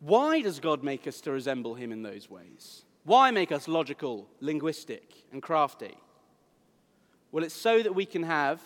Why 0.00 0.42
does 0.42 0.58
God 0.58 0.82
make 0.82 1.06
us 1.06 1.20
to 1.20 1.30
resemble 1.30 1.76
Him 1.76 1.92
in 1.92 2.02
those 2.02 2.28
ways? 2.28 2.86
Why 3.04 3.30
make 3.30 3.52
us 3.52 3.68
logical, 3.68 4.26
linguistic, 4.40 5.14
and 5.30 5.40
crafty? 5.40 5.96
Well, 7.30 7.44
it's 7.44 7.54
so 7.54 7.80
that 7.80 7.94
we 7.94 8.04
can 8.04 8.24
have 8.24 8.60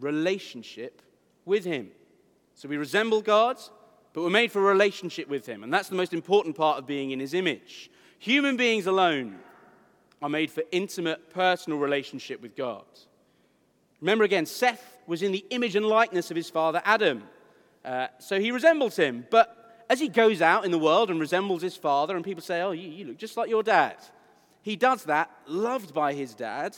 relationship 0.00 1.02
with 1.44 1.66
Him. 1.66 1.90
So 2.54 2.66
we 2.66 2.78
resemble 2.78 3.20
God, 3.20 3.58
but 4.14 4.22
we're 4.22 4.30
made 4.30 4.52
for 4.52 4.60
a 4.60 4.72
relationship 4.72 5.28
with 5.28 5.44
Him. 5.44 5.62
And 5.64 5.74
that's 5.74 5.90
the 5.90 5.96
most 5.96 6.14
important 6.14 6.56
part 6.56 6.78
of 6.78 6.86
being 6.86 7.10
in 7.10 7.20
His 7.20 7.34
image. 7.34 7.90
Human 8.20 8.56
beings 8.56 8.86
alone 8.86 9.40
are 10.22 10.28
made 10.28 10.50
for 10.50 10.62
intimate, 10.72 11.30
personal 11.30 11.78
relationship 11.78 12.40
with 12.40 12.56
God. 12.56 12.84
Remember 14.00 14.24
again, 14.24 14.46
Seth 14.46 14.98
was 15.06 15.22
in 15.22 15.32
the 15.32 15.44
image 15.50 15.76
and 15.76 15.86
likeness 15.86 16.30
of 16.30 16.36
his 16.36 16.50
father 16.50 16.82
Adam. 16.84 17.22
Uh, 17.84 18.08
so 18.18 18.40
he 18.40 18.50
resembles 18.50 18.96
him. 18.96 19.26
But 19.30 19.84
as 19.88 20.00
he 20.00 20.08
goes 20.08 20.42
out 20.42 20.64
in 20.64 20.70
the 20.70 20.78
world 20.78 21.10
and 21.10 21.20
resembles 21.20 21.62
his 21.62 21.76
father, 21.76 22.16
and 22.16 22.24
people 22.24 22.42
say, 22.42 22.60
Oh, 22.62 22.72
you, 22.72 22.88
you 22.88 23.04
look 23.06 23.18
just 23.18 23.36
like 23.36 23.48
your 23.48 23.62
dad, 23.62 23.96
he 24.62 24.76
does 24.76 25.04
that 25.04 25.30
loved 25.46 25.94
by 25.94 26.12
his 26.12 26.34
dad 26.34 26.76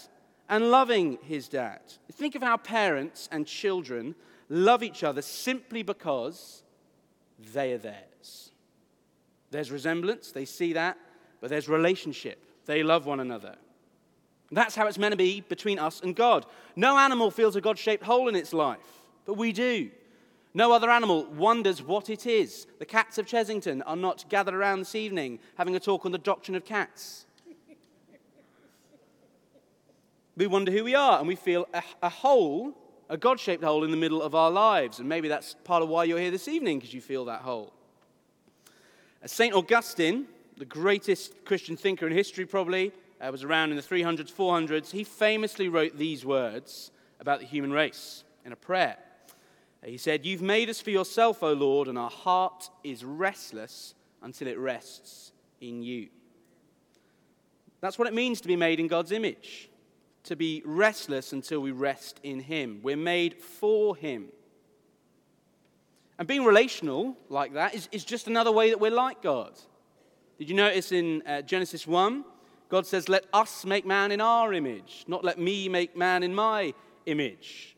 and 0.49 0.71
loving 0.71 1.19
his 1.23 1.49
dad. 1.49 1.81
Think 2.13 2.35
of 2.35 2.43
how 2.43 2.57
parents 2.57 3.29
and 3.33 3.47
children 3.47 4.15
love 4.49 4.83
each 4.83 5.03
other 5.05 5.23
simply 5.23 5.83
because 5.83 6.63
they 7.53 7.73
are 7.73 7.79
theirs. 7.79 8.53
There's 9.51 9.71
resemblance, 9.71 10.33
they 10.33 10.45
see 10.45 10.75
that, 10.75 10.99
but 11.41 11.51
there's 11.51 11.69
relationship. 11.69 12.45
They 12.69 12.83
love 12.83 13.07
one 13.07 13.19
another. 13.19 13.57
That's 14.53 14.75
how 14.75 14.87
it's 14.87 14.99
meant 14.99 15.13
to 15.13 15.17
be 15.17 15.41
between 15.41 15.79
us 15.79 16.03
and 16.03 16.15
God. 16.15 16.45
No 16.77 16.99
animal 16.99 17.31
feels 17.31 17.57
a 17.57 17.63
God 17.63 17.79
shaped 17.79 18.05
hole 18.05 18.29
in 18.29 18.37
its 18.37 18.53
life, 18.53 19.03
but 19.25 19.35
we 19.35 19.53
do. 19.53 19.91
No 20.53 20.73
other 20.73 20.91
animal 20.91 21.25
wonders 21.25 21.83
what 21.83 22.11
it 22.11 22.27
is. 22.27 22.67
The 22.79 22.85
cats 22.85 23.17
of 23.17 23.25
Chessington 23.25 23.83
are 23.87 23.97
not 23.97 24.27
gathered 24.29 24.53
around 24.53 24.81
this 24.81 24.95
evening 24.95 25.39
having 25.57 25.77
a 25.77 25.81
talk 25.81 26.05
on 26.05 26.13
the 26.13 26.19
doctrine 26.19 26.55
of 26.55 26.67
cats. 26.67 27.25
we 30.37 30.47
wonder 30.47 30.71
who 30.71 30.85
we 30.85 30.95
are, 30.95 31.19
and 31.19 31.27
we 31.27 31.37
feel 31.37 31.67
a, 31.73 31.83
a 32.03 32.11
hole, 32.11 32.75
a 33.09 33.17
God 33.17 33.41
shaped 33.41 33.65
hole 33.65 33.83
in 33.83 33.91
the 33.91 33.97
middle 33.97 34.21
of 34.21 34.35
our 34.35 34.51
lives. 34.51 34.99
And 34.99 35.09
maybe 35.09 35.29
that's 35.29 35.57
part 35.65 35.83
of 35.83 35.89
why 35.89 36.05
you're 36.05 36.21
here 36.21 36.31
this 36.31 36.49
evening, 36.49 36.81
because 36.81 36.93
you 36.93 37.01
feel 37.01 37.25
that 37.25 37.41
hole. 37.41 37.73
St. 39.25 39.55
Augustine 39.55 40.27
the 40.59 40.65
greatest 40.65 41.45
Christian 41.45 41.77
thinker 41.77 42.07
in 42.07 42.13
history, 42.13 42.45
probably, 42.45 42.93
uh, 43.21 43.31
was 43.31 43.45
around 43.45 43.71
in 43.71 43.77
the 43.77 43.83
300s, 43.83 44.33
400s. 44.33 44.91
He 44.91 45.05
famously 45.05 45.69
wrote 45.69 45.97
these 45.97 46.25
words 46.25 46.91
about 47.21 47.41
the 47.41 47.47
human 47.47 47.73
race 47.73 48.25
in 48.45 48.53
a 48.53 48.57
prayer. 48.57 48.97
He 49.85 49.97
said, 49.97 50.27
You've 50.27 50.43
made 50.43 50.69
us 50.69 50.81
for 50.81 50.91
yourself, 50.91 51.43
O 51.43 51.53
Lord, 51.53 51.89
and 51.89 51.97
our 51.97 52.11
heart 52.11 52.69
is 52.83 53.05
restless 53.05 53.95
until 54.23 54.49
it 54.49 54.59
rests 54.59 55.33
in 55.61 55.83
you. 55.83 56.09
That's 57.81 57.99
what 57.99 58.09
it 58.09 58.15
means 58.15 58.41
to 58.41 58.49
be 58.49 58.57
made 58.57 58.81
in 58.81 58.89
God's 58.89 59.13
image, 59.13 59.71
to 60.25 60.35
be 60.35 60.63
restless 60.65 61.33
until 61.33 61.61
we 61.61 61.71
rest 61.71 62.19
in 62.25 62.41
Him. 62.41 62.81
We're 62.83 62.97
made 62.97 63.35
for 63.41 63.95
Him. 63.95 64.29
And 66.19 66.27
being 66.27 66.45
relational 66.45 67.17
like 67.29 67.53
that 67.53 67.77
is, 67.77 67.89
is 67.93 68.05
just 68.05 68.27
another 68.27 68.51
way 68.51 68.71
that 68.71 68.81
we're 68.81 68.91
like 68.91 69.23
God. 69.23 69.53
Did 70.39 70.49
you 70.49 70.55
notice 70.55 70.93
in 70.93 71.23
uh, 71.27 71.43
Genesis 71.43 71.87
1? 71.87 72.25
God 72.69 72.87
says, 72.87 73.09
Let 73.09 73.25
us 73.33 73.65
make 73.65 73.85
man 73.85 74.13
in 74.13 74.21
our 74.21 74.53
image, 74.53 75.05
not 75.09 75.25
let 75.25 75.39
me 75.39 75.69
make 75.69 75.97
man 75.97 76.23
in 76.23 76.35
my 76.35 76.75
image. 77.07 77.77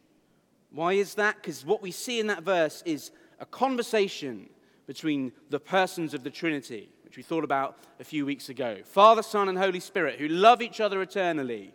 Why 0.70 0.92
is 0.92 1.14
that? 1.14 1.36
Because 1.36 1.64
what 1.64 1.82
we 1.82 1.90
see 1.90 2.20
in 2.20 2.26
that 2.28 2.42
verse 2.42 2.82
is 2.84 3.10
a 3.40 3.46
conversation 3.46 4.48
between 4.86 5.32
the 5.48 5.58
persons 5.58 6.14
of 6.14 6.22
the 6.22 6.30
Trinity. 6.30 6.90
which 7.10 7.16
we 7.16 7.24
thought 7.24 7.42
about 7.42 7.76
a 7.98 8.04
few 8.04 8.24
weeks 8.24 8.50
ago. 8.50 8.78
Father, 8.84 9.22
Son, 9.22 9.48
and 9.48 9.58
Holy 9.58 9.80
Spirit, 9.80 10.20
who 10.20 10.28
love 10.28 10.62
each 10.62 10.80
other 10.80 11.02
eternally. 11.02 11.74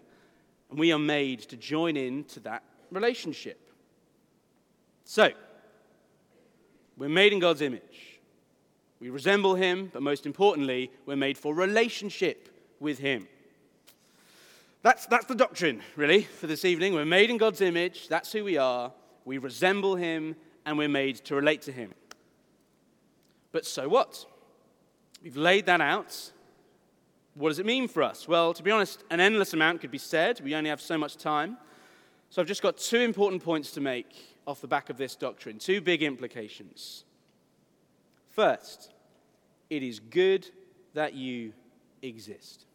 And 0.69 0.79
we 0.79 0.93
are 0.93 0.99
made 0.99 1.39
to 1.41 1.57
join 1.57 1.97
in 1.97 2.23
to 2.25 2.39
that 2.41 2.63
relationship. 2.89 3.59
So, 5.03 5.31
we're 6.95 7.09
made 7.09 7.33
in 7.33 7.39
God's 7.39 7.61
image. 7.61 8.14
We 8.99 9.09
resemble 9.09 9.55
Him, 9.55 9.89
but 9.93 10.01
most 10.01 10.25
importantly, 10.25 10.91
we're 11.05 11.15
made 11.15 11.37
for 11.37 11.53
relationship 11.53 12.49
with 12.79 12.99
Him. 12.99 13.27
That's, 14.81 15.05
that's 15.07 15.25
the 15.25 15.35
doctrine, 15.35 15.81
really, 15.95 16.21
for 16.21 16.47
this 16.47 16.63
evening. 16.63 16.93
We're 16.93 17.05
made 17.05 17.29
in 17.29 17.37
God's 17.37 17.61
image. 17.61 18.07
That's 18.07 18.31
who 18.31 18.43
we 18.43 18.57
are. 18.57 18.91
We 19.25 19.37
resemble 19.37 19.95
Him, 19.95 20.35
and 20.65 20.77
we're 20.77 20.87
made 20.89 21.17
to 21.25 21.35
relate 21.35 21.63
to 21.63 21.71
Him. 21.71 21.93
But 23.51 23.65
so 23.65 23.89
what? 23.89 24.25
We've 25.23 25.37
laid 25.37 25.65
that 25.65 25.81
out. 25.81 26.31
What 27.33 27.49
does 27.49 27.59
it 27.59 27.65
mean 27.65 27.87
for 27.87 28.03
us? 28.03 28.27
Well, 28.27 28.53
to 28.53 28.63
be 28.63 28.71
honest, 28.71 29.03
an 29.09 29.19
endless 29.19 29.53
amount 29.53 29.81
could 29.81 29.91
be 29.91 29.97
said. 29.97 30.39
We 30.41 30.55
only 30.55 30.69
have 30.69 30.79
so 30.79 30.97
much 30.97 31.17
time. 31.17 31.57
So 32.29 32.41
I've 32.41 32.47
just 32.47 32.61
got 32.61 32.77
two 32.77 32.99
important 32.99 33.43
points 33.43 33.71
to 33.71 33.81
make 33.81 34.37
off 34.47 34.61
the 34.61 34.67
back 34.67 34.89
of 34.89 34.97
this 34.97 35.15
doctrine, 35.15 35.57
two 35.57 35.81
big 35.81 36.03
implications. 36.03 37.05
First, 38.35 38.91
it 39.69 39.81
is 39.81 40.01
good 40.01 40.45
that 40.93 41.13
you 41.13 41.53
exist. 42.01 42.65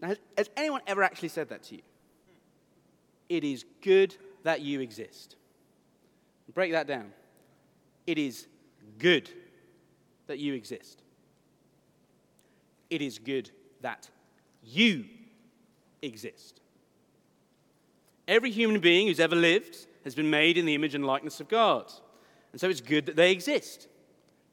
Now, 0.00 0.08
has, 0.08 0.18
has 0.36 0.50
anyone 0.56 0.80
ever 0.86 1.02
actually 1.02 1.28
said 1.28 1.50
that 1.50 1.62
to 1.64 1.76
you? 1.76 1.82
It 3.28 3.44
is 3.44 3.66
good 3.82 4.16
that 4.44 4.62
you 4.62 4.80
exist. 4.80 5.36
Break 6.54 6.72
that 6.72 6.86
down. 6.86 7.12
It 8.06 8.18
is 8.18 8.46
good 8.98 9.30
that 10.26 10.38
you 10.38 10.54
exist. 10.54 11.02
It 12.88 13.02
is 13.02 13.18
good 13.18 13.50
that 13.82 14.08
you 14.64 15.04
exist. 16.00 16.60
Every 18.26 18.50
human 18.50 18.80
being 18.80 19.06
who's 19.06 19.20
ever 19.20 19.36
lived 19.36 19.86
has 20.04 20.14
been 20.14 20.30
made 20.30 20.56
in 20.56 20.64
the 20.64 20.74
image 20.74 20.94
and 20.94 21.06
likeness 21.06 21.40
of 21.40 21.48
God. 21.48 21.92
And 22.52 22.60
so 22.60 22.68
it's 22.68 22.80
good 22.80 23.06
that 23.06 23.16
they 23.16 23.32
exist. 23.32 23.88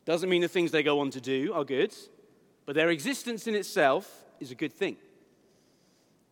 Doesn't 0.06 0.30
mean 0.30 0.42
the 0.42 0.48
things 0.48 0.72
they 0.72 0.84
go 0.84 1.02
on 1.02 1.12
to 1.12 1.22
do 1.22 1.54
are 1.54 1.64
good, 1.64 1.94
but 2.66 2.76
their 2.76 2.90
existence 2.90 3.48
in 3.48 3.56
itself 3.56 4.26
is 4.40 4.52
a 4.52 4.56
good 4.56 4.74
thing. 4.74 4.98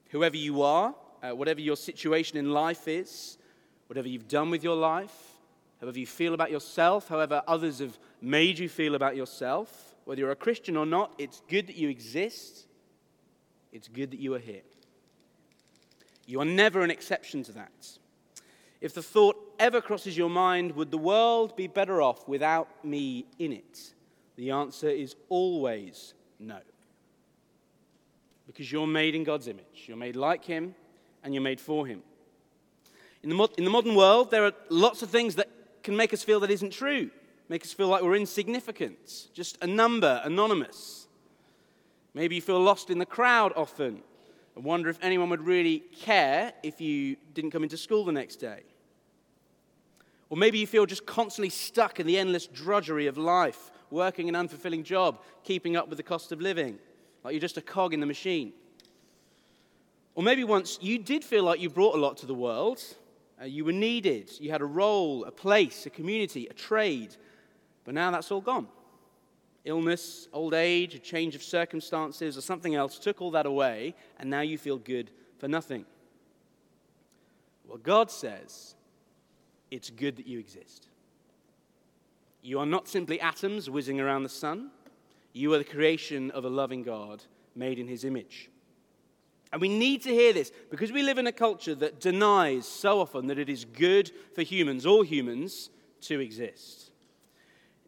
Whoever 0.09 0.37
you 0.37 0.61
are, 0.61 0.95
uh, 1.21 1.31
whatever 1.31 1.59
your 1.59 1.75
situation 1.75 2.37
in 2.37 2.51
life 2.51 2.87
is, 2.87 3.37
whatever 3.87 4.07
you've 4.07 4.27
done 4.27 4.49
with 4.49 4.63
your 4.63 4.75
life, 4.75 5.37
however 5.81 5.99
you 5.99 6.07
feel 6.07 6.33
about 6.33 6.51
yourself, 6.51 7.09
however 7.09 7.43
others 7.47 7.79
have 7.79 7.97
made 8.21 8.57
you 8.57 8.69
feel 8.69 8.95
about 8.95 9.15
yourself, 9.15 9.95
whether 10.05 10.21
you're 10.21 10.31
a 10.31 10.35
Christian 10.35 10.77
or 10.77 10.85
not, 10.85 11.13
it's 11.17 11.41
good 11.49 11.67
that 11.67 11.75
you 11.75 11.89
exist. 11.89 12.65
It's 13.73 13.89
good 13.89 14.11
that 14.11 14.19
you 14.19 14.33
are 14.35 14.39
here. 14.39 14.61
You 16.25 16.39
are 16.39 16.45
never 16.45 16.81
an 16.81 16.91
exception 16.91 17.43
to 17.43 17.51
that. 17.53 17.99
If 18.79 18.93
the 18.93 19.01
thought 19.01 19.35
ever 19.59 19.81
crosses 19.81 20.17
your 20.17 20.29
mind, 20.29 20.73
would 20.73 20.91
the 20.91 20.97
world 20.97 21.55
be 21.55 21.67
better 21.67 22.01
off 22.01 22.27
without 22.27 22.85
me 22.85 23.25
in 23.39 23.51
it? 23.51 23.93
The 24.35 24.51
answer 24.51 24.89
is 24.89 25.15
always 25.29 26.13
no. 26.39 26.59
Because 28.45 28.71
you're 28.71 28.87
made 28.87 29.15
in 29.15 29.23
God's 29.23 29.47
image. 29.47 29.85
You're 29.87 29.97
made 29.97 30.15
like 30.15 30.45
Him, 30.45 30.75
and 31.23 31.33
you're 31.33 31.43
made 31.43 31.59
for 31.59 31.87
Him. 31.87 32.03
In 33.23 33.29
the, 33.29 33.47
in 33.57 33.63
the 33.63 33.71
modern 33.71 33.95
world, 33.95 34.29
there 34.29 34.45
are 34.45 34.53
lots 34.69 35.01
of 35.01 35.09
things 35.09 35.35
that 35.35 35.49
can 35.83 35.95
make 35.95 36.13
us 36.13 36.23
feel 36.23 36.39
that 36.41 36.51
isn't 36.51 36.71
true, 36.71 37.09
make 37.49 37.63
us 37.63 37.73
feel 37.73 37.87
like 37.87 38.03
we're 38.03 38.15
insignificant, 38.15 39.29
just 39.33 39.57
a 39.61 39.67
number, 39.67 40.21
anonymous. 40.23 41.07
Maybe 42.13 42.35
you 42.35 42.41
feel 42.41 42.59
lost 42.59 42.89
in 42.89 42.99
the 42.99 43.05
crowd 43.05 43.53
often 43.55 44.03
and 44.57 44.65
wonder 44.65 44.89
if 44.89 44.97
anyone 45.03 45.29
would 45.29 45.45
really 45.45 45.83
care 46.01 46.51
if 46.63 46.81
you 46.81 47.15
didn't 47.35 47.51
come 47.51 47.61
into 47.61 47.77
school 47.77 48.03
the 48.03 48.11
next 48.11 48.37
day. 48.37 48.63
Or 50.29 50.35
maybe 50.35 50.57
you 50.57 50.65
feel 50.65 50.87
just 50.87 51.05
constantly 51.05 51.51
stuck 51.51 51.99
in 51.99 52.07
the 52.07 52.17
endless 52.17 52.47
drudgery 52.47 53.05
of 53.05 53.19
life, 53.19 53.69
working 53.91 54.27
an 54.27 54.33
unfulfilling 54.33 54.83
job, 54.83 55.21
keeping 55.43 55.75
up 55.75 55.89
with 55.89 55.97
the 55.97 56.03
cost 56.03 56.31
of 56.31 56.41
living, 56.41 56.79
like 57.23 57.33
you're 57.33 57.39
just 57.39 57.57
a 57.57 57.61
cog 57.61 57.93
in 57.93 57.99
the 57.99 58.07
machine. 58.07 58.51
Or 60.15 60.23
maybe 60.23 60.43
once 60.43 60.79
you 60.81 60.97
did 60.97 61.23
feel 61.23 61.43
like 61.43 61.59
you 61.59 61.69
brought 61.69 61.93
a 61.93 61.99
lot 61.99 62.17
to 62.17 62.25
the 62.25 62.33
world, 62.33 62.81
uh, 63.39 63.45
you 63.45 63.63
were 63.63 63.71
needed, 63.71 64.31
you 64.39 64.49
had 64.49 64.61
a 64.61 64.65
role, 64.65 65.23
a 65.25 65.31
place, 65.31 65.85
a 65.85 65.91
community, 65.91 66.47
a 66.47 66.53
trade, 66.53 67.15
but 67.85 67.93
now 67.93 68.09
that's 68.09 68.31
all 68.31 68.41
gone 68.41 68.67
illness, 69.67 70.27
old 70.33 70.53
age, 70.53 70.95
a 70.95 70.99
change 70.99 71.35
of 71.35 71.43
circumstances, 71.43 72.37
or 72.37 72.41
something 72.41 72.75
else 72.75 72.97
took 72.97 73.21
all 73.21 73.31
that 73.31 73.45
away, 73.45 73.93
and 74.19 74.29
now 74.29 74.41
you 74.41 74.57
feel 74.57 74.77
good 74.77 75.11
for 75.37 75.47
nothing. 75.47 75.85
Well, 77.67 77.77
God 77.77 78.09
says 78.09 78.75
it's 79.69 79.89
good 79.89 80.15
that 80.17 80.27
you 80.27 80.39
exist. 80.39 80.87
You 82.41 82.59
are 82.59 82.65
not 82.65 82.87
simply 82.87 83.19
atoms 83.19 83.69
whizzing 83.69 83.99
around 83.99 84.23
the 84.23 84.29
sun, 84.29 84.71
you 85.33 85.53
are 85.53 85.57
the 85.57 85.63
creation 85.63 86.31
of 86.31 86.45
a 86.45 86.49
loving 86.49 86.81
God 86.83 87.23
made 87.55 87.77
in 87.77 87.87
his 87.87 88.03
image. 88.03 88.49
And 89.51 89.61
we 89.61 89.69
need 89.69 90.01
to 90.03 90.09
hear 90.09 90.33
this 90.33 90.51
because 90.69 90.91
we 90.91 91.03
live 91.03 91.17
in 91.17 91.27
a 91.27 91.31
culture 91.31 91.75
that 91.75 91.99
denies 91.99 92.65
so 92.65 92.99
often 92.99 93.27
that 93.27 93.39
it 93.39 93.49
is 93.49 93.65
good 93.65 94.11
for 94.35 94.41
humans, 94.41 94.85
all 94.85 95.03
humans, 95.03 95.69
to 96.01 96.19
exist. 96.19 96.86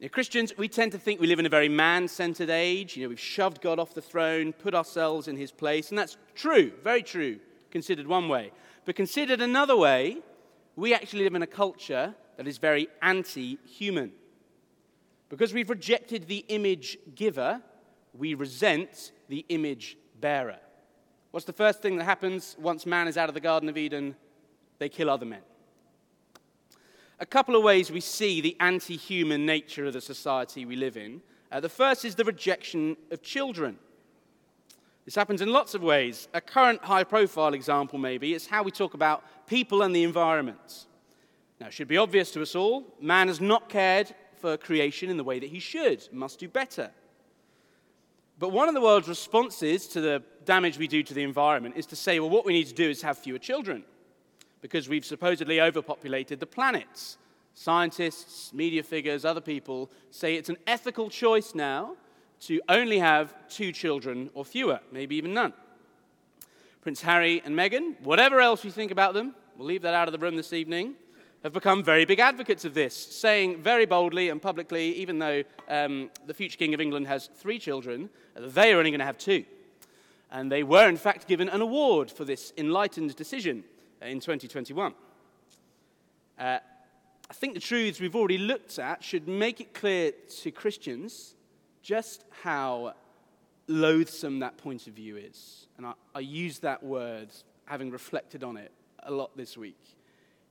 Christians, 0.08 0.54
we 0.58 0.70
tend 0.70 0.94
to 0.94 0.98
think 0.98 1.20
we 1.20 1.28
live 1.28 1.40
in 1.40 1.46
a 1.46 1.50
very 1.50 1.68
man 1.68 2.08
centered 2.08 2.50
age. 2.50 2.96
You 2.96 3.04
know, 3.04 3.10
we've 3.10 3.20
shoved 3.20 3.60
God 3.60 3.80
off 3.80 3.94
the 3.94 4.02
throne, 4.02 4.54
put 4.54 4.74
ourselves 4.74 5.28
in 5.28 5.36
his 5.36 5.52
place, 5.52 5.90
and 5.90 5.98
that's 5.98 6.16
true, 6.36 6.72
very 6.84 7.04
true, 7.04 7.40
considered 7.70 8.08
one 8.08 8.30
way. 8.30 8.52
But 8.86 8.96
considered 8.96 9.42
another 9.42 9.76
way, 9.76 10.20
we 10.78 10.94
actually 10.94 11.26
live 11.26 11.36
in 11.36 11.42
a 11.42 11.48
culture 11.48 12.16
that 12.38 12.48
is 12.48 12.58
very 12.60 12.88
anti 13.02 13.58
human. 13.66 14.14
Because 15.28 15.54
we've 15.54 15.70
rejected 15.70 16.28
the 16.28 16.46
image 16.48 16.98
giver, 17.14 17.62
we 18.18 18.36
resent 18.36 19.12
the 19.28 19.46
image 19.50 19.98
bearer. 20.22 20.60
What's 21.32 21.46
the 21.46 21.54
first 21.54 21.82
thing 21.82 21.98
that 21.98 22.06
happens 22.06 22.56
once 22.58 22.86
man 22.86 23.10
is 23.10 23.18
out 23.18 23.28
of 23.28 23.36
the 23.36 23.42
Garden 23.42 23.68
of 23.68 23.78
Eden? 23.78 24.16
They 24.80 24.88
kill 24.88 25.10
other 25.10 25.26
men 25.26 25.42
a 27.20 27.26
couple 27.26 27.56
of 27.56 27.64
ways 27.64 27.92
we 27.92 28.00
see 28.00 28.42
the 28.42 28.56
anti 28.60 28.96
human 28.96 29.46
nature 29.46 29.86
of 29.86 29.94
the 29.94 30.02
society 30.02 30.66
we 30.66 30.76
live 30.76 30.98
in. 30.98 31.22
Uh, 31.52 31.60
the 31.60 31.70
first 31.70 32.06
is 32.06 32.16
the 32.16 32.24
rejection 32.24 32.96
of 33.12 33.22
children. 33.22 33.78
This 35.06 35.16
happens 35.16 35.42
in 35.42 35.52
lots 35.52 35.74
of 35.74 35.82
ways. 35.82 36.28
A 36.34 36.42
current 36.42 36.84
high 36.84 37.04
profile 37.04 37.54
example, 37.54 37.98
maybe, 37.98 38.34
is 38.34 38.48
how 38.48 38.64
we 38.64 38.72
talk 38.72 38.94
about 38.94 39.24
people 39.48 39.82
and 39.82 39.96
the 39.96 40.04
environment. 40.04 40.86
Now, 41.60 41.68
it 41.68 41.74
should 41.74 41.88
be 41.88 41.98
obvious 41.98 42.32
to 42.32 42.42
us 42.42 42.56
all 42.56 42.86
man 43.02 43.28
has 43.28 43.42
not 43.42 43.70
cared 43.70 44.14
for 44.38 44.56
creation 44.56 45.10
in 45.10 45.18
the 45.18 45.24
way 45.24 45.40
that 45.40 45.50
he 45.50 45.60
should, 45.60 46.08
must 46.14 46.40
do 46.40 46.48
better. 46.48 46.92
But 48.38 48.54
one 48.54 48.70
of 48.70 48.74
the 48.74 48.82
world's 48.82 49.10
responses 49.10 49.88
to 49.88 50.00
the 50.00 50.24
damage 50.46 50.78
we 50.78 50.88
do 50.88 51.04
to 51.04 51.14
the 51.14 51.24
environment 51.24 51.76
is 51.76 51.86
to 51.88 51.98
say, 51.98 52.22
well, 52.22 52.30
what 52.30 52.46
we 52.46 52.54
need 52.54 52.68
to 52.68 52.74
do 52.74 52.90
is 52.90 53.02
have 53.02 53.18
fewer 53.18 53.40
children 53.40 53.84
because 54.62 54.90
we've 54.90 55.06
supposedly 55.06 55.62
overpopulated 55.62 56.40
the 56.40 56.46
planet. 56.46 57.18
Scientists, 57.54 58.54
media 58.54 58.84
figures, 58.84 59.26
other 59.26 59.42
people 59.42 59.92
say 60.12 60.36
it's 60.36 60.50
an 60.50 60.58
ethical 60.68 61.10
choice 61.10 61.54
now 61.56 61.96
to 62.42 62.62
only 62.70 63.00
have 63.00 63.34
two 63.50 63.72
children 63.72 64.30
or 64.34 64.46
fewer, 64.46 64.80
maybe 64.92 65.16
even 65.16 65.34
none. 65.34 65.54
Prince 66.82 67.02
Harry 67.02 67.42
and 67.44 67.56
Meghan, 67.56 68.00
whatever 68.02 68.40
else 68.40 68.64
you 68.64 68.72
think 68.72 68.92
about 68.92 69.14
them, 69.14 69.36
we'll 69.58 69.68
leave 69.68 69.82
that 69.82 69.94
out 69.94 70.08
of 70.08 70.14
the 70.14 70.18
room 70.18 70.38
this 70.38 70.54
evening, 70.54 70.96
have 71.44 71.54
become 71.54 71.84
very 71.84 72.06
big 72.06 72.20
advocates 72.20 72.66
of 72.66 72.74
this, 72.74 72.96
saying 72.96 73.62
very 73.62 73.86
boldly 73.86 74.30
and 74.30 74.42
publicly, 74.42 74.96
even 74.96 75.20
though 75.20 75.44
um, 75.68 76.10
the 76.28 76.34
future 76.34 76.58
King 76.58 76.74
of 76.74 76.82
England 76.82 77.08
has 77.08 77.30
three 77.36 77.60
children, 77.60 78.10
they 78.36 78.74
are 78.74 78.78
only 78.78 78.92
going 78.92 79.00
to 79.00 79.06
have 79.06 79.18
two. 79.18 79.44
And 80.32 80.52
they 80.52 80.64
were, 80.64 80.88
in 80.88 80.98
fact, 80.98 81.28
given 81.28 81.50
an 81.50 81.62
award 81.62 82.12
for 82.12 82.24
this 82.24 82.54
enlightened 82.58 83.16
decision 83.16 83.64
in 84.02 84.20
2021. 84.20 84.94
Uh, 86.38 86.60
I 87.30 87.34
think 87.34 87.54
the 87.54 87.60
truths 87.60 88.00
we've 88.00 88.16
already 88.16 88.38
looked 88.38 88.80
at 88.80 89.04
should 89.04 89.28
make 89.28 89.62
it 89.62 89.74
clear 89.74 90.14
to 90.42 90.52
Christians 90.52 91.36
just 91.82 92.24
how 92.44 92.94
loathsome 93.68 94.40
that 94.40 94.58
point 94.58 94.88
of 94.88 94.94
view 94.94 95.18
is. 95.18 95.68
And 95.78 95.86
I, 95.86 95.94
I 96.16 96.22
use 96.22 96.60
that 96.60 96.82
word, 96.84 97.30
having 97.66 97.92
reflected 97.92 98.44
on 98.44 98.58
it 98.58 98.72
a 99.04 99.12
lot 99.12 99.36
this 99.38 99.58
week. 99.58 99.98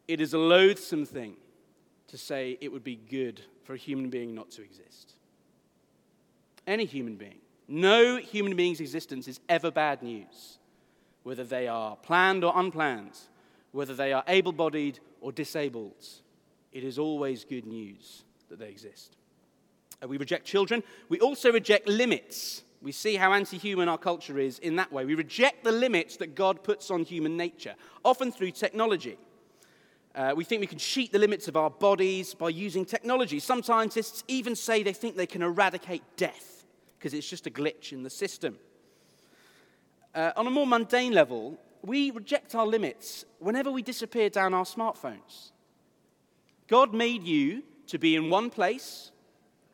It 0.06 0.20
is 0.20 0.34
a 0.34 0.38
loathsome 0.38 1.04
thing 1.04 1.36
to 2.08 2.16
say 2.16 2.56
it 2.60 2.72
would 2.72 2.84
be 2.84 2.96
good 2.96 3.42
for 3.64 3.74
a 3.74 3.76
human 3.76 4.08
being 4.08 4.34
not 4.34 4.50
to 4.52 4.62
exist. 4.62 5.14
Any 6.66 6.84
human 6.84 7.16
being. 7.16 7.38
No 7.66 8.16
human 8.16 8.56
being's 8.56 8.80
existence 8.80 9.28
is 9.28 9.40
ever 9.48 9.70
bad 9.70 10.02
news, 10.02 10.58
whether 11.22 11.44
they 11.44 11.68
are 11.68 11.96
planned 11.96 12.44
or 12.44 12.52
unplanned, 12.56 13.18
whether 13.72 13.94
they 13.94 14.12
are 14.12 14.24
able 14.28 14.52
bodied 14.52 15.00
or 15.20 15.32
disabled, 15.32 16.04
it 16.72 16.84
is 16.84 16.98
always 16.98 17.44
good 17.44 17.66
news 17.66 18.24
that 18.48 18.58
they 18.58 18.68
exist. 18.68 19.16
Uh, 20.02 20.08
we 20.08 20.16
reject 20.16 20.46
children. 20.46 20.82
We 21.08 21.20
also 21.20 21.52
reject 21.52 21.88
limits. 21.88 22.62
We 22.80 22.92
see 22.92 23.16
how 23.16 23.32
anti 23.32 23.58
human 23.58 23.88
our 23.88 23.98
culture 23.98 24.38
is 24.38 24.58
in 24.60 24.76
that 24.76 24.92
way. 24.92 25.04
We 25.04 25.14
reject 25.14 25.64
the 25.64 25.72
limits 25.72 26.16
that 26.18 26.34
God 26.34 26.62
puts 26.62 26.90
on 26.90 27.02
human 27.02 27.36
nature, 27.36 27.74
often 28.04 28.30
through 28.30 28.52
technology. 28.52 29.18
Uh, 30.14 30.32
we 30.36 30.44
think 30.44 30.60
we 30.60 30.66
can 30.66 30.78
cheat 30.78 31.12
the 31.12 31.18
limits 31.18 31.48
of 31.48 31.56
our 31.56 31.70
bodies 31.70 32.34
by 32.34 32.48
using 32.48 32.84
technology. 32.84 33.38
Some 33.38 33.62
scientists 33.62 34.24
even 34.28 34.56
say 34.56 34.82
they 34.82 34.92
think 34.92 35.16
they 35.16 35.26
can 35.26 35.42
eradicate 35.42 36.02
death 36.16 36.64
because 36.98 37.14
it's 37.14 37.28
just 37.28 37.46
a 37.46 37.50
glitch 37.50 37.92
in 37.92 38.02
the 38.02 38.10
system. 38.10 38.58
Uh, 40.14 40.32
on 40.36 40.46
a 40.46 40.50
more 40.50 40.66
mundane 40.66 41.12
level, 41.12 41.58
we 41.82 42.10
reject 42.10 42.54
our 42.54 42.66
limits 42.66 43.24
whenever 43.38 43.70
we 43.70 43.82
disappear 43.82 44.28
down 44.28 44.54
our 44.54 44.64
smartphones. 44.64 45.52
God 46.66 46.92
made 46.92 47.22
you 47.22 47.62
to 47.86 47.98
be 47.98 48.16
in 48.16 48.30
one 48.30 48.50
place 48.50 49.10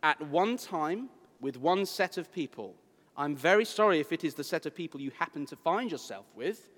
at 0.02 0.20
one 0.28 0.56
time 0.56 1.08
with 1.40 1.56
one 1.56 1.86
set 1.86 2.16
of 2.16 2.32
people. 2.32 2.74
I'm 3.16 3.36
very 3.36 3.64
sorry 3.64 4.00
if 4.00 4.12
it 4.12 4.24
is 4.24 4.34
the 4.34 4.44
set 4.44 4.66
of 4.66 4.74
people 4.74 5.00
you 5.00 5.12
happen 5.18 5.46
to 5.46 5.56
find 5.56 5.90
yourself 5.90 6.26
with, 6.34 6.70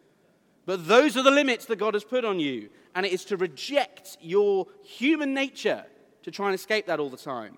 but 0.65 0.89
those 0.89 1.17
are 1.17 1.23
the 1.23 1.31
limits 1.31 1.67
that 1.67 1.77
God 1.77 1.95
has 1.95 2.05
put 2.05 2.25
on 2.25 2.41
you, 2.41 2.69
and 2.95 3.07
it 3.07 3.13
is 3.13 3.25
to 3.27 3.37
reject 3.37 4.19
your 4.21 4.67
human 4.83 5.33
nature 5.33 5.85
to 6.23 6.31
try 6.31 6.47
and 6.47 6.55
escape 6.55 6.87
that 6.87 6.99
all 6.99 7.09
the 7.11 7.17
time. 7.17 7.57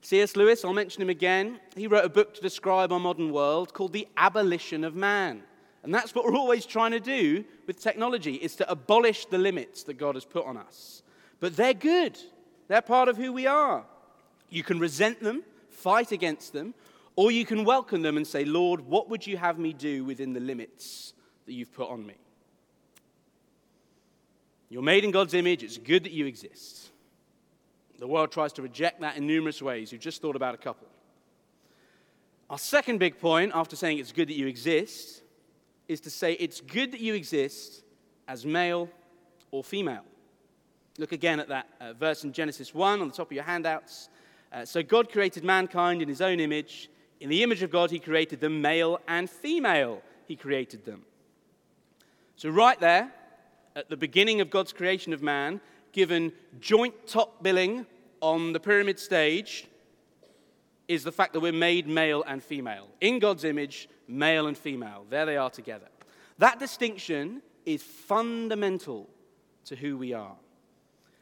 C.S. 0.00 0.36
Lewis, 0.36 0.64
I'll 0.64 0.72
mention 0.72 1.02
him 1.02 1.10
again, 1.10 1.60
he 1.76 1.86
wrote 1.86 2.04
a 2.04 2.08
book 2.08 2.34
to 2.34 2.40
describe 2.40 2.92
our 2.92 3.00
modern 3.00 3.32
world 3.32 3.74
called 3.74 3.92
The 3.92 4.08
Abolition 4.16 4.84
of 4.84 4.94
Man. 4.94 5.42
And 5.82 5.94
that's 5.94 6.14
what 6.14 6.24
we're 6.24 6.36
always 6.36 6.66
trying 6.66 6.90
to 6.90 7.00
do 7.00 7.44
with 7.66 7.80
technology, 7.80 8.34
is 8.34 8.56
to 8.56 8.70
abolish 8.70 9.26
the 9.26 9.38
limits 9.38 9.84
that 9.84 9.94
God 9.94 10.16
has 10.16 10.24
put 10.24 10.44
on 10.44 10.56
us. 10.56 11.02
But 11.40 11.56
they're 11.56 11.74
good. 11.74 12.18
They're 12.66 12.82
part 12.82 13.08
of 13.08 13.16
who 13.16 13.32
we 13.32 13.46
are. 13.46 13.84
You 14.50 14.62
can 14.62 14.78
resent 14.78 15.22
them, 15.22 15.44
fight 15.70 16.10
against 16.12 16.52
them, 16.52 16.74
or 17.16 17.30
you 17.30 17.44
can 17.44 17.64
welcome 17.64 18.02
them 18.02 18.16
and 18.16 18.26
say, 18.26 18.44
Lord, 18.44 18.80
what 18.80 19.08
would 19.08 19.26
you 19.26 19.36
have 19.36 19.58
me 19.58 19.72
do 19.72 20.04
within 20.04 20.32
the 20.32 20.40
limits 20.40 21.14
that 21.46 21.52
you've 21.52 21.72
put 21.72 21.88
on 21.88 22.04
me? 22.06 22.14
You're 24.68 24.82
made 24.82 25.04
in 25.04 25.10
God's 25.10 25.34
image. 25.34 25.62
It's 25.62 25.78
good 25.78 26.04
that 26.04 26.12
you 26.12 26.26
exist. 26.26 26.90
The 27.98 28.06
world 28.06 28.30
tries 28.30 28.52
to 28.54 28.62
reject 28.62 29.00
that 29.00 29.16
in 29.16 29.26
numerous 29.26 29.62
ways. 29.62 29.90
You've 29.90 30.00
just 30.00 30.20
thought 30.22 30.36
about 30.36 30.54
a 30.54 30.58
couple. 30.58 30.86
Our 32.50 32.58
second 32.58 32.98
big 32.98 33.18
point, 33.18 33.52
after 33.54 33.76
saying 33.76 33.98
it's 33.98 34.12
good 34.12 34.28
that 34.28 34.36
you 34.36 34.46
exist, 34.46 35.22
is 35.88 36.00
to 36.02 36.10
say 36.10 36.34
it's 36.34 36.60
good 36.60 36.92
that 36.92 37.00
you 37.00 37.14
exist 37.14 37.82
as 38.28 38.44
male 38.44 38.88
or 39.50 39.64
female. 39.64 40.04
Look 40.98 41.12
again 41.12 41.40
at 41.40 41.48
that 41.48 41.66
uh, 41.80 41.92
verse 41.94 42.24
in 42.24 42.32
Genesis 42.32 42.74
1 42.74 43.00
on 43.00 43.08
the 43.08 43.14
top 43.14 43.28
of 43.28 43.32
your 43.32 43.44
handouts. 43.44 44.08
Uh, 44.52 44.64
so 44.64 44.82
God 44.82 45.10
created 45.10 45.44
mankind 45.44 46.02
in 46.02 46.08
his 46.08 46.20
own 46.20 46.40
image. 46.40 46.90
In 47.20 47.28
the 47.28 47.42
image 47.42 47.62
of 47.62 47.70
God, 47.70 47.90
he 47.90 47.98
created 47.98 48.40
them, 48.40 48.60
male 48.60 49.00
and 49.08 49.28
female, 49.28 50.02
he 50.26 50.36
created 50.36 50.84
them. 50.84 51.04
So, 52.36 52.50
right 52.50 52.78
there, 52.78 53.12
at 53.74 53.88
the 53.88 53.96
beginning 53.96 54.40
of 54.40 54.50
God's 54.50 54.72
creation 54.72 55.12
of 55.12 55.22
man, 55.22 55.60
given 55.92 56.32
joint 56.60 56.94
top 57.06 57.42
billing 57.42 57.86
on 58.20 58.52
the 58.52 58.60
pyramid 58.60 58.98
stage, 58.98 59.66
is 60.88 61.04
the 61.04 61.12
fact 61.12 61.34
that 61.34 61.40
we're 61.40 61.52
made 61.52 61.86
male 61.86 62.24
and 62.26 62.42
female. 62.42 62.88
In 63.00 63.18
God's 63.18 63.44
image, 63.44 63.88
male 64.08 64.46
and 64.46 64.56
female. 64.56 65.04
There 65.10 65.26
they 65.26 65.36
are 65.36 65.50
together. 65.50 65.88
That 66.38 66.58
distinction 66.58 67.42
is 67.66 67.82
fundamental 67.82 69.08
to 69.66 69.76
who 69.76 69.98
we 69.98 70.14
are. 70.14 70.36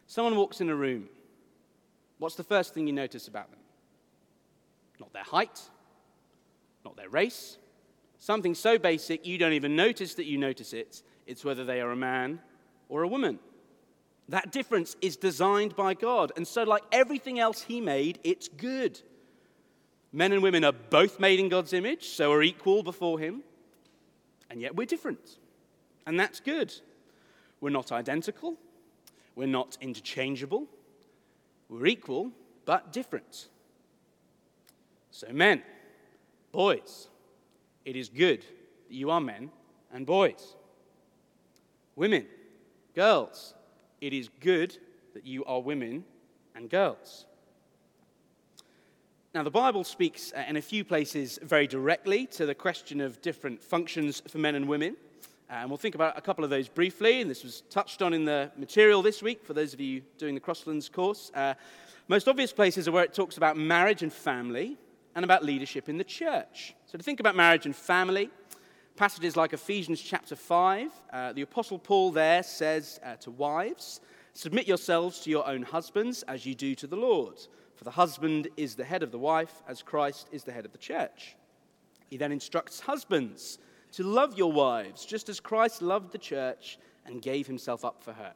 Someone 0.06 0.36
walks 0.36 0.60
in 0.60 0.70
a 0.70 0.74
room. 0.74 1.08
What's 2.18 2.36
the 2.36 2.44
first 2.44 2.72
thing 2.72 2.86
you 2.86 2.92
notice 2.92 3.26
about 3.26 3.50
them? 3.50 3.60
Not 5.00 5.12
their 5.12 5.24
height, 5.24 5.60
not 6.84 6.96
their 6.96 7.08
race. 7.08 7.58
Something 8.18 8.54
so 8.54 8.78
basic 8.78 9.26
you 9.26 9.36
don't 9.36 9.52
even 9.52 9.76
notice 9.76 10.14
that 10.14 10.26
you 10.26 10.38
notice 10.38 10.72
it. 10.72 11.02
It's 11.26 11.44
whether 11.44 11.64
they 11.64 11.80
are 11.80 11.90
a 11.90 11.96
man 11.96 12.40
or 12.88 13.02
a 13.02 13.08
woman. 13.08 13.40
That 14.28 14.52
difference 14.52 14.96
is 15.00 15.16
designed 15.16 15.76
by 15.76 15.94
God. 15.94 16.32
And 16.36 16.46
so, 16.46 16.62
like 16.62 16.82
everything 16.92 17.38
else 17.38 17.62
He 17.62 17.80
made, 17.80 18.18
it's 18.24 18.48
good. 18.48 19.00
Men 20.12 20.32
and 20.32 20.42
women 20.42 20.64
are 20.64 20.72
both 20.72 21.20
made 21.20 21.40
in 21.40 21.48
God's 21.48 21.72
image, 21.72 22.08
so 22.08 22.32
are 22.32 22.42
equal 22.42 22.82
before 22.82 23.18
Him. 23.18 23.42
And 24.50 24.60
yet 24.60 24.76
we're 24.76 24.86
different. 24.86 25.38
And 26.06 26.18
that's 26.18 26.40
good. 26.40 26.72
We're 27.60 27.70
not 27.70 27.92
identical, 27.92 28.56
we're 29.34 29.46
not 29.46 29.76
interchangeable. 29.80 30.66
We're 31.68 31.86
equal, 31.86 32.30
but 32.64 32.92
different. 32.92 33.48
So, 35.10 35.28
men, 35.32 35.62
boys, 36.52 37.08
it 37.84 37.96
is 37.96 38.08
good 38.08 38.42
that 38.88 38.94
you 38.94 39.10
are 39.10 39.20
men 39.20 39.50
and 39.92 40.06
boys. 40.06 40.54
Women, 41.96 42.26
girls, 42.94 43.54
it 44.00 44.12
is 44.12 44.28
good 44.40 44.76
that 45.14 45.26
you 45.26 45.44
are 45.44 45.60
women 45.60 46.04
and 46.54 46.68
girls. 46.68 47.26
Now, 49.36 49.42
the 49.42 49.50
Bible 49.50 49.84
speaks 49.84 50.32
uh, 50.34 50.44
in 50.48 50.56
a 50.56 50.62
few 50.62 50.82
places 50.82 51.38
very 51.42 51.66
directly 51.66 52.24
to 52.28 52.46
the 52.46 52.54
question 52.54 53.02
of 53.02 53.20
different 53.20 53.62
functions 53.62 54.22
for 54.26 54.38
men 54.38 54.54
and 54.54 54.66
women. 54.66 54.96
Uh, 55.50 55.56
and 55.56 55.68
we'll 55.68 55.76
think 55.76 55.94
about 55.94 56.16
a 56.16 56.22
couple 56.22 56.42
of 56.42 56.48
those 56.48 56.68
briefly. 56.70 57.20
And 57.20 57.30
this 57.30 57.44
was 57.44 57.62
touched 57.68 58.00
on 58.00 58.14
in 58.14 58.24
the 58.24 58.50
material 58.56 59.02
this 59.02 59.22
week 59.22 59.44
for 59.44 59.52
those 59.52 59.74
of 59.74 59.80
you 59.82 60.00
doing 60.16 60.34
the 60.34 60.40
Crosslands 60.40 60.90
course. 60.90 61.30
Uh, 61.34 61.52
most 62.08 62.28
obvious 62.28 62.50
places 62.50 62.88
are 62.88 62.92
where 62.92 63.04
it 63.04 63.12
talks 63.12 63.36
about 63.36 63.58
marriage 63.58 64.02
and 64.02 64.10
family 64.10 64.78
and 65.14 65.22
about 65.22 65.44
leadership 65.44 65.90
in 65.90 65.98
the 65.98 66.04
church. 66.04 66.74
So, 66.86 66.96
to 66.96 67.04
think 67.04 67.20
about 67.20 67.36
marriage 67.36 67.66
and 67.66 67.76
family, 67.76 68.30
passages 68.96 69.36
like 69.36 69.52
Ephesians 69.52 70.00
chapter 70.00 70.34
5, 70.34 70.90
uh, 71.12 71.32
the 71.34 71.42
Apostle 71.42 71.78
Paul 71.78 72.10
there 72.10 72.42
says 72.42 73.00
uh, 73.04 73.16
to 73.16 73.30
wives, 73.30 74.00
Submit 74.36 74.68
yourselves 74.68 75.20
to 75.20 75.30
your 75.30 75.48
own 75.48 75.62
husbands 75.62 76.22
as 76.24 76.44
you 76.44 76.54
do 76.54 76.74
to 76.74 76.86
the 76.86 76.94
Lord. 76.94 77.38
For 77.74 77.84
the 77.84 77.90
husband 77.90 78.48
is 78.58 78.74
the 78.74 78.84
head 78.84 79.02
of 79.02 79.10
the 79.10 79.18
wife, 79.18 79.62
as 79.66 79.80
Christ 79.80 80.28
is 80.30 80.44
the 80.44 80.52
head 80.52 80.66
of 80.66 80.72
the 80.72 80.78
church. 80.78 81.36
He 82.10 82.18
then 82.18 82.32
instructs 82.32 82.80
husbands 82.80 83.58
to 83.92 84.02
love 84.02 84.36
your 84.36 84.52
wives, 84.52 85.06
just 85.06 85.30
as 85.30 85.40
Christ 85.40 85.80
loved 85.80 86.12
the 86.12 86.18
church 86.18 86.78
and 87.06 87.22
gave 87.22 87.46
himself 87.46 87.82
up 87.82 88.04
for 88.04 88.12
her. 88.12 88.34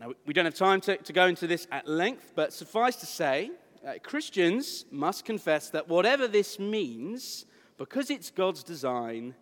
Now, 0.00 0.14
we 0.24 0.32
don't 0.32 0.46
have 0.46 0.54
time 0.54 0.80
to, 0.80 0.96
to 0.96 1.12
go 1.12 1.26
into 1.26 1.46
this 1.46 1.66
at 1.70 1.86
length, 1.86 2.32
but 2.34 2.50
suffice 2.50 2.96
to 2.96 3.06
say, 3.06 3.50
uh, 3.86 3.94
Christians 4.02 4.86
must 4.90 5.26
confess 5.26 5.68
that 5.68 5.88
whatever 5.88 6.26
this 6.26 6.58
means, 6.58 7.44
because 7.76 8.08
it's 8.08 8.30
God's 8.30 8.62
design, 8.62 9.34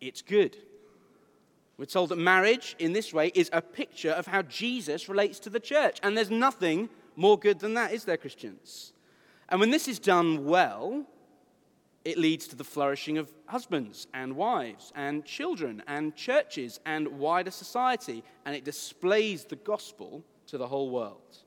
it's 0.00 0.20
good. 0.20 0.56
We're 1.80 1.86
told 1.86 2.10
that 2.10 2.18
marriage 2.18 2.76
in 2.78 2.92
this 2.92 3.10
way 3.10 3.32
is 3.34 3.48
a 3.54 3.62
picture 3.62 4.10
of 4.10 4.26
how 4.26 4.42
Jesus 4.42 5.08
relates 5.08 5.38
to 5.38 5.48
the 5.48 5.58
church. 5.58 5.98
And 6.02 6.14
there's 6.14 6.30
nothing 6.30 6.90
more 7.16 7.38
good 7.38 7.58
than 7.58 7.72
that, 7.72 7.94
is 7.94 8.04
there, 8.04 8.18
Christians? 8.18 8.92
And 9.48 9.60
when 9.60 9.70
this 9.70 9.88
is 9.88 9.98
done 9.98 10.44
well, 10.44 11.06
it 12.04 12.18
leads 12.18 12.46
to 12.48 12.56
the 12.56 12.64
flourishing 12.64 13.16
of 13.16 13.32
husbands 13.46 14.08
and 14.12 14.36
wives 14.36 14.92
and 14.94 15.24
children 15.24 15.82
and 15.86 16.14
churches 16.14 16.80
and 16.84 17.08
wider 17.18 17.50
society, 17.50 18.24
and 18.44 18.54
it 18.54 18.62
displays 18.62 19.46
the 19.46 19.56
gospel 19.56 20.22
to 20.48 20.58
the 20.58 20.68
whole 20.68 20.90
world. 20.90 21.38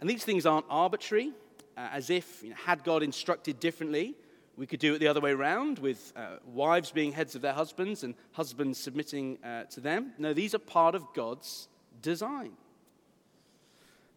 And 0.00 0.08
these 0.08 0.24
things 0.24 0.46
aren't 0.46 0.64
arbitrary, 0.70 1.32
uh, 1.76 1.88
as 1.92 2.08
if, 2.08 2.42
you 2.42 2.48
know, 2.48 2.56
had 2.56 2.82
God 2.82 3.02
instructed 3.02 3.60
differently, 3.60 4.14
we 4.60 4.66
could 4.66 4.78
do 4.78 4.92
it 4.92 4.98
the 4.98 5.08
other 5.08 5.22
way 5.22 5.30
around, 5.30 5.78
with 5.78 6.12
uh, 6.14 6.36
wives 6.44 6.90
being 6.90 7.12
heads 7.12 7.34
of 7.34 7.40
their 7.40 7.54
husbands 7.54 8.04
and 8.04 8.14
husbands 8.32 8.78
submitting 8.78 9.38
uh, 9.42 9.64
to 9.64 9.80
them. 9.80 10.12
No, 10.18 10.34
these 10.34 10.54
are 10.54 10.58
part 10.58 10.94
of 10.94 11.02
God's 11.14 11.68
design. 12.02 12.52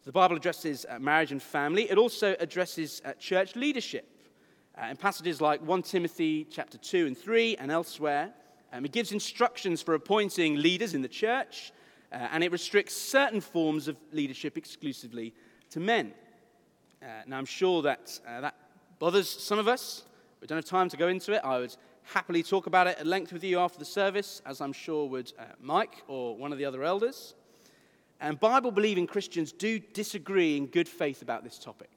The 0.04 0.12
Bible 0.12 0.36
addresses 0.36 0.86
uh, 0.90 1.00
marriage 1.00 1.32
and 1.32 1.42
family. 1.42 1.90
It 1.90 1.98
also 1.98 2.36
addresses 2.42 3.02
uh, 3.06 3.14
church 3.14 3.56
leadership. 3.56 4.06
Uh, 4.78 4.88
in 4.88 4.98
passages 4.98 5.40
like 5.40 5.62
1 5.62 5.82
Timothy 5.84 6.46
chapter 6.52 6.78
2 6.78 7.08
and 7.08 7.18
3 7.18 7.56
and 7.56 7.72
elsewhere, 7.72 8.34
um, 8.74 8.84
it 8.84 8.92
gives 8.92 9.14
instructions 9.14 9.82
for 9.82 9.94
appointing 9.94 10.58
leaders 10.58 10.94
in 10.94 11.02
the 11.02 11.08
church, 11.08 11.72
uh, 12.12 12.16
and 12.34 12.44
it 12.44 12.52
restricts 12.52 12.98
certain 12.98 13.40
forms 13.40 13.88
of 13.88 13.96
leadership 14.12 14.58
exclusively 14.58 15.34
to 15.70 15.80
men. 15.80 16.14
Now, 17.28 17.38
I'm 17.38 17.46
sure 17.46 17.82
that 17.84 18.20
that 18.26 18.56
bothers 19.00 19.30
some 19.30 19.60
of 19.60 19.70
us. 19.70 20.04
We 20.44 20.48
don't 20.48 20.58
have 20.58 20.66
time 20.66 20.90
to 20.90 20.98
go 20.98 21.08
into 21.08 21.32
it. 21.32 21.40
I 21.42 21.60
would 21.60 21.74
happily 22.02 22.44
talk 22.44 22.68
about 22.68 22.88
it 22.88 22.98
at 23.00 23.08
length 23.08 23.32
with 23.32 23.46
you 23.46 23.60
after 23.60 23.80
the 23.80 23.86
service, 23.86 24.42
as 24.46 24.60
I'm 24.60 24.74
sure 24.74 25.08
would 25.08 25.32
uh, 25.40 25.44
Mike 25.62 26.04
or 26.10 26.36
one 26.36 26.52
of 26.52 26.58
the 26.58 26.66
other 26.66 26.84
elders. 26.84 27.34
And 28.20 28.38
Bible 28.38 28.70
believing 28.70 29.08
Christians 29.08 29.54
do 29.54 29.80
disagree 29.80 30.58
in 30.58 30.66
good 30.66 30.90
faith 30.90 31.22
about 31.22 31.46
this 31.46 31.58
topic 31.58 31.92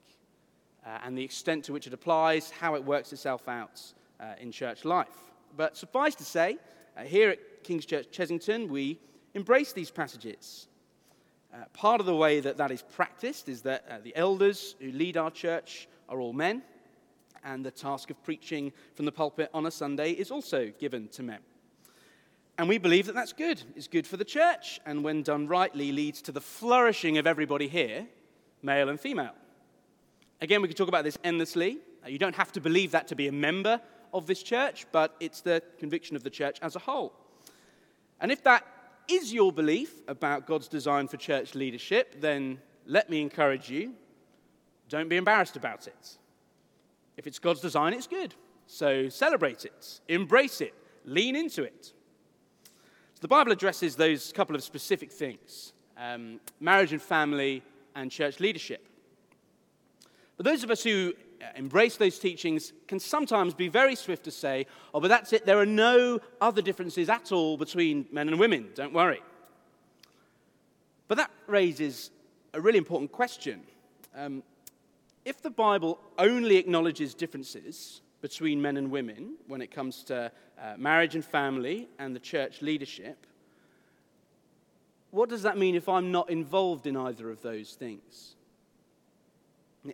uh, 0.87 0.98
and 1.02 1.18
the 1.18 1.24
extent 1.24 1.64
to 1.64 1.72
which 1.72 1.88
it 1.88 1.92
applies, 1.92 2.50
how 2.50 2.76
it 2.76 2.85
works 2.85 3.12
itself 3.12 3.48
out 3.48 3.82
uh, 4.20 4.35
in 4.38 4.52
church 4.52 4.85
life. 4.85 5.24
But 5.56 5.76
suffice 5.76 6.14
to 6.14 6.24
say, 6.24 6.59
uh, 6.96 7.02
here 7.02 7.30
at 7.30 7.64
King's 7.64 7.85
Church 7.85 8.06
Chessington, 8.12 8.68
we 8.68 9.00
embrace 9.35 9.72
these 9.72 9.90
passages. 9.90 10.68
Uh, 11.52 11.64
part 11.72 11.98
of 11.98 12.06
the 12.06 12.14
way 12.14 12.38
that 12.38 12.59
that 12.59 12.70
is 12.70 12.82
practiced 12.94 13.48
is 13.48 13.62
that 13.62 13.85
uh, 13.90 13.98
the 14.04 14.14
elders 14.14 14.76
who 14.78 14.92
lead 14.92 15.16
our 15.16 15.32
church 15.32 15.88
are 16.09 16.20
all 16.20 16.32
men, 16.32 16.62
and 17.46 17.64
the 17.64 17.70
task 17.70 18.11
of 18.11 18.22
preaching 18.22 18.72
from 18.94 19.06
the 19.06 19.12
pulpit 19.12 19.48
on 19.54 19.64
a 19.64 19.70
Sunday 19.70 20.11
is 20.11 20.30
also 20.30 20.70
given 20.78 21.09
to 21.09 21.22
men. 21.22 21.38
And 22.59 22.68
we 22.68 22.76
believe 22.76 23.06
that 23.06 23.14
that's 23.14 23.32
good. 23.32 23.62
It's 23.74 23.87
good 23.87 24.06
for 24.06 24.16
the 24.16 24.24
church, 24.24 24.80
and 24.85 25.04
when 25.04 25.22
done 25.22 25.46
rightly, 25.46 25.92
leads 25.92 26.20
to 26.22 26.32
the 26.32 26.40
flourishing 26.40 27.18
of 27.18 27.26
everybody 27.26 27.68
here, 27.68 28.06
male 28.62 28.88
and 28.88 28.98
female. 28.98 29.35
Again, 30.40 30.61
we 30.61 30.68
could 30.68 30.76
talk 30.76 30.88
about 30.88 31.04
this 31.04 31.18
endlessly. 31.22 31.78
Uh, 32.04 32.09
you 32.09 32.18
don't 32.18 32.35
have 32.35 32.52
to 32.52 32.61
believe 32.61 32.90
that 32.90 33.06
to 33.09 33.14
be 33.14 33.28
a 33.28 33.32
member 33.32 33.80
of 34.12 34.26
this 34.26 34.42
church, 34.42 34.87
but 34.90 35.14
it's 35.20 35.40
the 35.40 35.62
conviction 35.78 36.16
of 36.16 36.22
the 36.22 36.30
church 36.30 36.59
as 36.62 36.76
a 36.76 36.80
whole. 36.80 37.12
And 38.20 38.32
if 38.32 38.42
that 38.44 38.66
is 39.09 39.32
your 39.32 39.52
belief 39.52 39.92
about 40.09 40.46
God's 40.46 40.68
design 40.68 41.06
for 41.09 41.16
church 41.16 41.54
leadership, 41.54 42.20
then 42.20 42.59
let 42.87 43.09
me 43.09 43.20
encourage 43.20 43.70
you 43.70 43.94
don't 44.88 45.09
be 45.09 45.16
embarrassed 45.16 45.56
about 45.56 45.87
it. 45.87 46.18
If 47.16 47.26
it's 47.26 47.38
God's 47.38 47.61
design, 47.61 47.92
it's 47.92 48.07
good. 48.07 48.35
So 48.66 49.09
celebrate 49.09 49.64
it, 49.64 50.00
embrace 50.09 50.61
it, 50.61 50.74
lean 51.05 51.37
into 51.37 51.62
it. 51.62 51.92
So 53.14 53.20
the 53.20 53.29
Bible 53.29 53.52
addresses 53.52 53.96
those 53.96 54.33
couple 54.33 54.55
of 54.55 54.62
specific 54.62 55.11
things 55.11 55.72
um, 55.96 56.40
marriage 56.61 56.92
and 56.92 57.00
family, 57.00 57.62
and 57.94 58.11
church 58.11 58.40
leadership. 58.40 58.87
But 60.37 60.44
those 60.44 60.62
of 60.62 60.70
us 60.70 60.83
who 60.83 61.14
uh, 61.42 61.46
embrace 61.57 61.96
those 61.96 62.18
teachings 62.18 62.72
can 62.87 63.00
sometimes 63.00 63.55
be 63.55 63.68
very 63.68 63.94
swift 63.94 64.24
to 64.24 64.31
say, 64.31 64.66
oh, 64.92 65.00
but 65.00 65.09
that's 65.09 65.33
it, 65.33 65.46
there 65.46 65.59
are 65.59 65.66
no 65.66 66.20
other 66.40 66.61
differences 66.61 67.09
at 67.09 67.33
all 67.33 67.57
between 67.57 68.07
men 68.12 68.29
and 68.29 68.38
women, 68.38 68.68
don't 68.74 68.92
worry. 68.92 69.22
But 71.09 71.16
that 71.16 71.31
raises 71.46 72.11
a 72.52 72.61
really 72.61 72.79
important 72.79 73.12
question. 73.12 73.62
Um, 74.14 74.42
if 75.26 75.42
the 75.42 75.50
Bible 75.50 75.98
only 76.18 76.56
acknowledges 76.56 77.12
differences 77.12 78.00
between 78.22 78.62
men 78.62 78.76
and 78.76 78.92
women 78.92 79.34
when 79.48 79.60
it 79.60 79.72
comes 79.72 80.04
to 80.04 80.30
uh, 80.58 80.74
marriage 80.78 81.16
and 81.16 81.24
family 81.24 81.88
and 81.98 82.14
the 82.14 82.20
church 82.20 82.62
leadership, 82.62 83.26
what 85.10 85.28
does 85.28 85.42
that 85.42 85.58
mean 85.58 85.74
if 85.74 85.88
I'm 85.88 86.12
not 86.12 86.30
involved 86.30 86.86
in 86.86 86.96
either 86.96 87.28
of 87.28 87.42
those 87.42 87.74
things? 87.74 88.36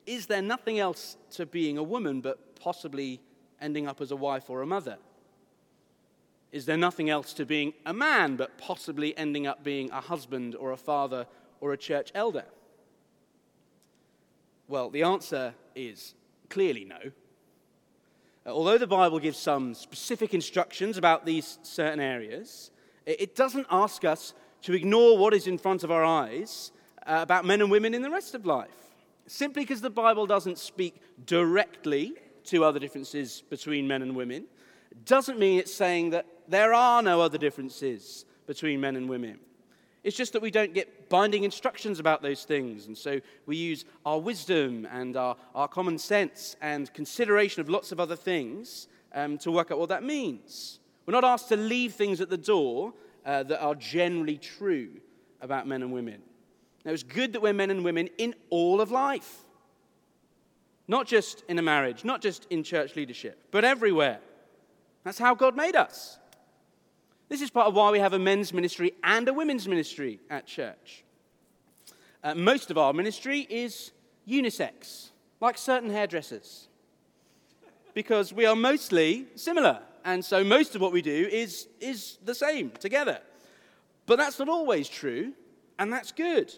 Is 0.04 0.26
there 0.26 0.42
nothing 0.42 0.78
else 0.78 1.16
to 1.32 1.46
being 1.46 1.78
a 1.78 1.82
woman 1.82 2.20
but 2.20 2.54
possibly 2.60 3.18
ending 3.58 3.86
up 3.86 4.02
as 4.02 4.10
a 4.10 4.16
wife 4.16 4.50
or 4.50 4.60
a 4.60 4.66
mother? 4.66 4.98
Is 6.50 6.66
there 6.66 6.76
nothing 6.76 7.08
else 7.08 7.32
to 7.34 7.46
being 7.46 7.72
a 7.86 7.94
man 7.94 8.36
but 8.36 8.58
possibly 8.58 9.16
ending 9.16 9.46
up 9.46 9.64
being 9.64 9.90
a 9.92 10.00
husband 10.02 10.54
or 10.56 10.72
a 10.72 10.76
father 10.76 11.26
or 11.62 11.72
a 11.72 11.78
church 11.78 12.12
elder? 12.14 12.44
Well, 14.72 14.88
the 14.88 15.02
answer 15.02 15.52
is 15.74 16.14
clearly 16.48 16.86
no. 16.86 16.96
Uh, 18.46 18.54
although 18.54 18.78
the 18.78 18.86
Bible 18.86 19.18
gives 19.18 19.36
some 19.36 19.74
specific 19.74 20.32
instructions 20.32 20.96
about 20.96 21.26
these 21.26 21.58
certain 21.62 22.00
areas, 22.00 22.70
it 23.04 23.36
doesn't 23.36 23.66
ask 23.70 24.02
us 24.06 24.32
to 24.62 24.72
ignore 24.72 25.18
what 25.18 25.34
is 25.34 25.46
in 25.46 25.58
front 25.58 25.84
of 25.84 25.90
our 25.90 26.02
eyes 26.02 26.72
uh, 27.06 27.18
about 27.20 27.44
men 27.44 27.60
and 27.60 27.70
women 27.70 27.92
in 27.92 28.00
the 28.00 28.08
rest 28.10 28.34
of 28.34 28.46
life. 28.46 28.70
Simply 29.26 29.64
because 29.64 29.82
the 29.82 29.90
Bible 29.90 30.26
doesn't 30.26 30.56
speak 30.56 31.02
directly 31.26 32.14
to 32.44 32.64
other 32.64 32.78
differences 32.78 33.42
between 33.50 33.86
men 33.86 34.00
and 34.00 34.16
women 34.16 34.46
doesn't 35.04 35.38
mean 35.38 35.58
it's 35.58 35.74
saying 35.74 36.10
that 36.10 36.24
there 36.48 36.72
are 36.72 37.02
no 37.02 37.20
other 37.20 37.36
differences 37.36 38.24
between 38.46 38.80
men 38.80 38.96
and 38.96 39.06
women. 39.06 39.38
It's 40.04 40.16
just 40.16 40.32
that 40.32 40.42
we 40.42 40.50
don't 40.50 40.74
get 40.74 41.08
binding 41.08 41.44
instructions 41.44 42.00
about 42.00 42.22
those 42.22 42.44
things. 42.44 42.86
And 42.86 42.98
so 42.98 43.20
we 43.46 43.56
use 43.56 43.84
our 44.04 44.18
wisdom 44.18 44.86
and 44.90 45.16
our, 45.16 45.36
our 45.54 45.68
common 45.68 45.96
sense 45.96 46.56
and 46.60 46.92
consideration 46.92 47.60
of 47.60 47.68
lots 47.68 47.92
of 47.92 48.00
other 48.00 48.16
things 48.16 48.88
um, 49.14 49.38
to 49.38 49.52
work 49.52 49.70
out 49.70 49.78
what 49.78 49.90
that 49.90 50.02
means. 50.02 50.80
We're 51.06 51.12
not 51.12 51.24
asked 51.24 51.48
to 51.48 51.56
leave 51.56 51.94
things 51.94 52.20
at 52.20 52.30
the 52.30 52.36
door 52.36 52.94
uh, 53.24 53.44
that 53.44 53.60
are 53.60 53.76
generally 53.76 54.38
true 54.38 55.00
about 55.40 55.68
men 55.68 55.82
and 55.82 55.92
women. 55.92 56.22
Now, 56.84 56.92
it's 56.92 57.04
good 57.04 57.32
that 57.34 57.42
we're 57.42 57.52
men 57.52 57.70
and 57.70 57.84
women 57.84 58.08
in 58.18 58.34
all 58.50 58.80
of 58.80 58.90
life, 58.90 59.38
not 60.88 61.06
just 61.06 61.44
in 61.48 61.58
a 61.58 61.62
marriage, 61.62 62.04
not 62.04 62.20
just 62.20 62.46
in 62.50 62.64
church 62.64 62.96
leadership, 62.96 63.38
but 63.52 63.64
everywhere. 63.64 64.18
That's 65.04 65.18
how 65.18 65.34
God 65.34 65.56
made 65.56 65.76
us. 65.76 66.18
This 67.32 67.40
is 67.40 67.48
part 67.48 67.66
of 67.66 67.74
why 67.74 67.90
we 67.90 67.98
have 67.98 68.12
a 68.12 68.18
men's 68.18 68.52
ministry 68.52 68.92
and 69.02 69.26
a 69.26 69.32
women's 69.32 69.66
ministry 69.66 70.20
at 70.28 70.44
church. 70.44 71.02
Uh, 72.22 72.34
most 72.34 72.70
of 72.70 72.76
our 72.76 72.92
ministry 72.92 73.46
is 73.48 73.92
unisex, 74.28 75.12
like 75.40 75.56
certain 75.56 75.88
hairdressers, 75.88 76.68
because 77.94 78.34
we 78.34 78.44
are 78.44 78.54
mostly 78.54 79.28
similar. 79.34 79.80
And 80.04 80.22
so 80.22 80.44
most 80.44 80.74
of 80.74 80.82
what 80.82 80.92
we 80.92 81.00
do 81.00 81.26
is, 81.32 81.68
is 81.80 82.18
the 82.22 82.34
same 82.34 82.70
together. 82.72 83.20
But 84.04 84.16
that's 84.16 84.38
not 84.38 84.50
always 84.50 84.86
true, 84.86 85.32
and 85.78 85.90
that's 85.90 86.12
good. 86.12 86.52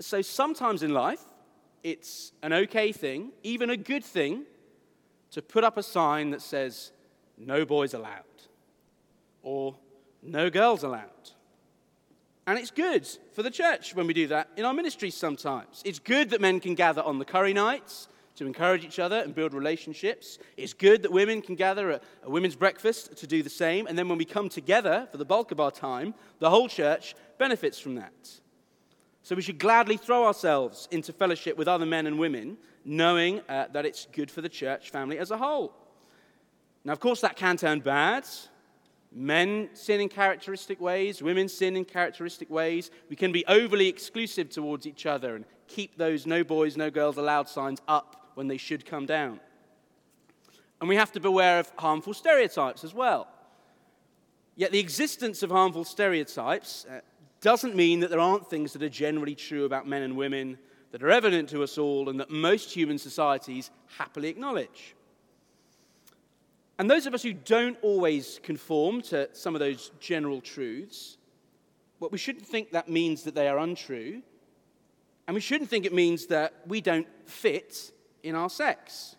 So 0.00 0.22
sometimes 0.22 0.82
in 0.82 0.94
life, 0.94 1.22
it's 1.82 2.32
an 2.42 2.54
okay 2.54 2.92
thing, 2.92 3.32
even 3.42 3.68
a 3.68 3.76
good 3.76 4.06
thing, 4.06 4.44
to 5.32 5.42
put 5.42 5.64
up 5.64 5.76
a 5.76 5.82
sign 5.82 6.30
that 6.30 6.40
says, 6.40 6.92
no 7.36 7.66
boys 7.66 7.92
allowed 7.92 8.24
or 9.44 9.76
no 10.22 10.50
girls 10.50 10.82
allowed. 10.82 11.04
And 12.46 12.58
it's 12.58 12.70
good 12.70 13.08
for 13.32 13.42
the 13.42 13.50
church 13.50 13.94
when 13.94 14.06
we 14.06 14.12
do 14.12 14.26
that 14.26 14.48
in 14.56 14.64
our 14.64 14.74
ministries 14.74 15.14
sometimes. 15.14 15.82
It's 15.84 15.98
good 15.98 16.30
that 16.30 16.40
men 16.40 16.60
can 16.60 16.74
gather 16.74 17.02
on 17.02 17.18
the 17.18 17.24
curry 17.24 17.52
nights 17.52 18.08
to 18.36 18.46
encourage 18.46 18.84
each 18.84 18.98
other 18.98 19.20
and 19.20 19.34
build 19.34 19.54
relationships. 19.54 20.38
It's 20.56 20.72
good 20.72 21.02
that 21.02 21.12
women 21.12 21.40
can 21.40 21.54
gather 21.54 21.92
at 21.92 22.02
a 22.22 22.30
women's 22.30 22.56
breakfast 22.56 23.16
to 23.16 23.26
do 23.26 23.42
the 23.42 23.50
same. 23.50 23.86
And 23.86 23.96
then 23.96 24.08
when 24.08 24.18
we 24.18 24.24
come 24.24 24.48
together 24.48 25.08
for 25.10 25.18
the 25.18 25.24
bulk 25.24 25.52
of 25.52 25.60
our 25.60 25.70
time, 25.70 26.14
the 26.40 26.50
whole 26.50 26.68
church 26.68 27.14
benefits 27.38 27.78
from 27.78 27.94
that. 27.94 28.40
So 29.22 29.34
we 29.34 29.42
should 29.42 29.58
gladly 29.58 29.96
throw 29.96 30.26
ourselves 30.26 30.86
into 30.90 31.12
fellowship 31.12 31.56
with 31.56 31.68
other 31.68 31.86
men 31.86 32.06
and 32.06 32.18
women, 32.18 32.58
knowing 32.84 33.40
uh, 33.48 33.68
that 33.72 33.86
it's 33.86 34.06
good 34.12 34.30
for 34.30 34.42
the 34.42 34.50
church 34.50 34.90
family 34.90 35.18
as 35.18 35.30
a 35.30 35.38
whole. 35.38 35.72
Now, 36.84 36.92
of 36.92 37.00
course, 37.00 37.22
that 37.22 37.36
can 37.36 37.56
turn 37.56 37.80
bad. 37.80 38.26
Men 39.16 39.70
sin 39.74 40.00
in 40.00 40.08
characteristic 40.08 40.80
ways, 40.80 41.22
women 41.22 41.48
sin 41.48 41.76
in 41.76 41.84
characteristic 41.84 42.50
ways. 42.50 42.90
We 43.08 43.14
can 43.14 43.30
be 43.30 43.46
overly 43.46 43.86
exclusive 43.86 44.50
towards 44.50 44.86
each 44.86 45.06
other 45.06 45.36
and 45.36 45.44
keep 45.68 45.96
those 45.96 46.26
no 46.26 46.42
boys, 46.42 46.76
no 46.76 46.90
girls 46.90 47.16
allowed 47.16 47.48
signs 47.48 47.80
up 47.86 48.32
when 48.34 48.48
they 48.48 48.56
should 48.56 48.84
come 48.84 49.06
down. 49.06 49.38
And 50.80 50.88
we 50.88 50.96
have 50.96 51.12
to 51.12 51.20
beware 51.20 51.60
of 51.60 51.72
harmful 51.78 52.12
stereotypes 52.12 52.82
as 52.82 52.92
well. 52.92 53.28
Yet 54.56 54.72
the 54.72 54.80
existence 54.80 55.42
of 55.44 55.50
harmful 55.50 55.84
stereotypes 55.84 56.84
uh, 56.90 57.00
doesn't 57.40 57.76
mean 57.76 58.00
that 58.00 58.10
there 58.10 58.20
aren't 58.20 58.50
things 58.50 58.72
that 58.72 58.82
are 58.82 58.88
generally 58.88 59.36
true 59.36 59.64
about 59.64 59.86
men 59.86 60.02
and 60.02 60.16
women 60.16 60.58
that 60.90 61.02
are 61.02 61.10
evident 61.10 61.48
to 61.50 61.62
us 61.62 61.78
all 61.78 62.08
and 62.08 62.18
that 62.18 62.30
most 62.30 62.72
human 62.72 62.98
societies 62.98 63.70
happily 63.96 64.28
acknowledge. 64.28 64.94
And 66.78 66.90
those 66.90 67.06
of 67.06 67.14
us 67.14 67.22
who 67.22 67.32
don't 67.32 67.78
always 67.82 68.40
conform 68.42 69.02
to 69.02 69.28
some 69.32 69.54
of 69.54 69.60
those 69.60 69.92
general 70.00 70.40
truths, 70.40 71.18
well, 72.00 72.10
we 72.10 72.18
shouldn't 72.18 72.46
think 72.46 72.72
that 72.72 72.88
means 72.88 73.22
that 73.22 73.34
they 73.34 73.48
are 73.48 73.58
untrue. 73.58 74.22
And 75.26 75.34
we 75.34 75.40
shouldn't 75.40 75.70
think 75.70 75.86
it 75.86 75.92
means 75.92 76.26
that 76.26 76.52
we 76.66 76.80
don't 76.80 77.06
fit 77.26 77.92
in 78.22 78.34
our 78.34 78.50
sex. 78.50 79.16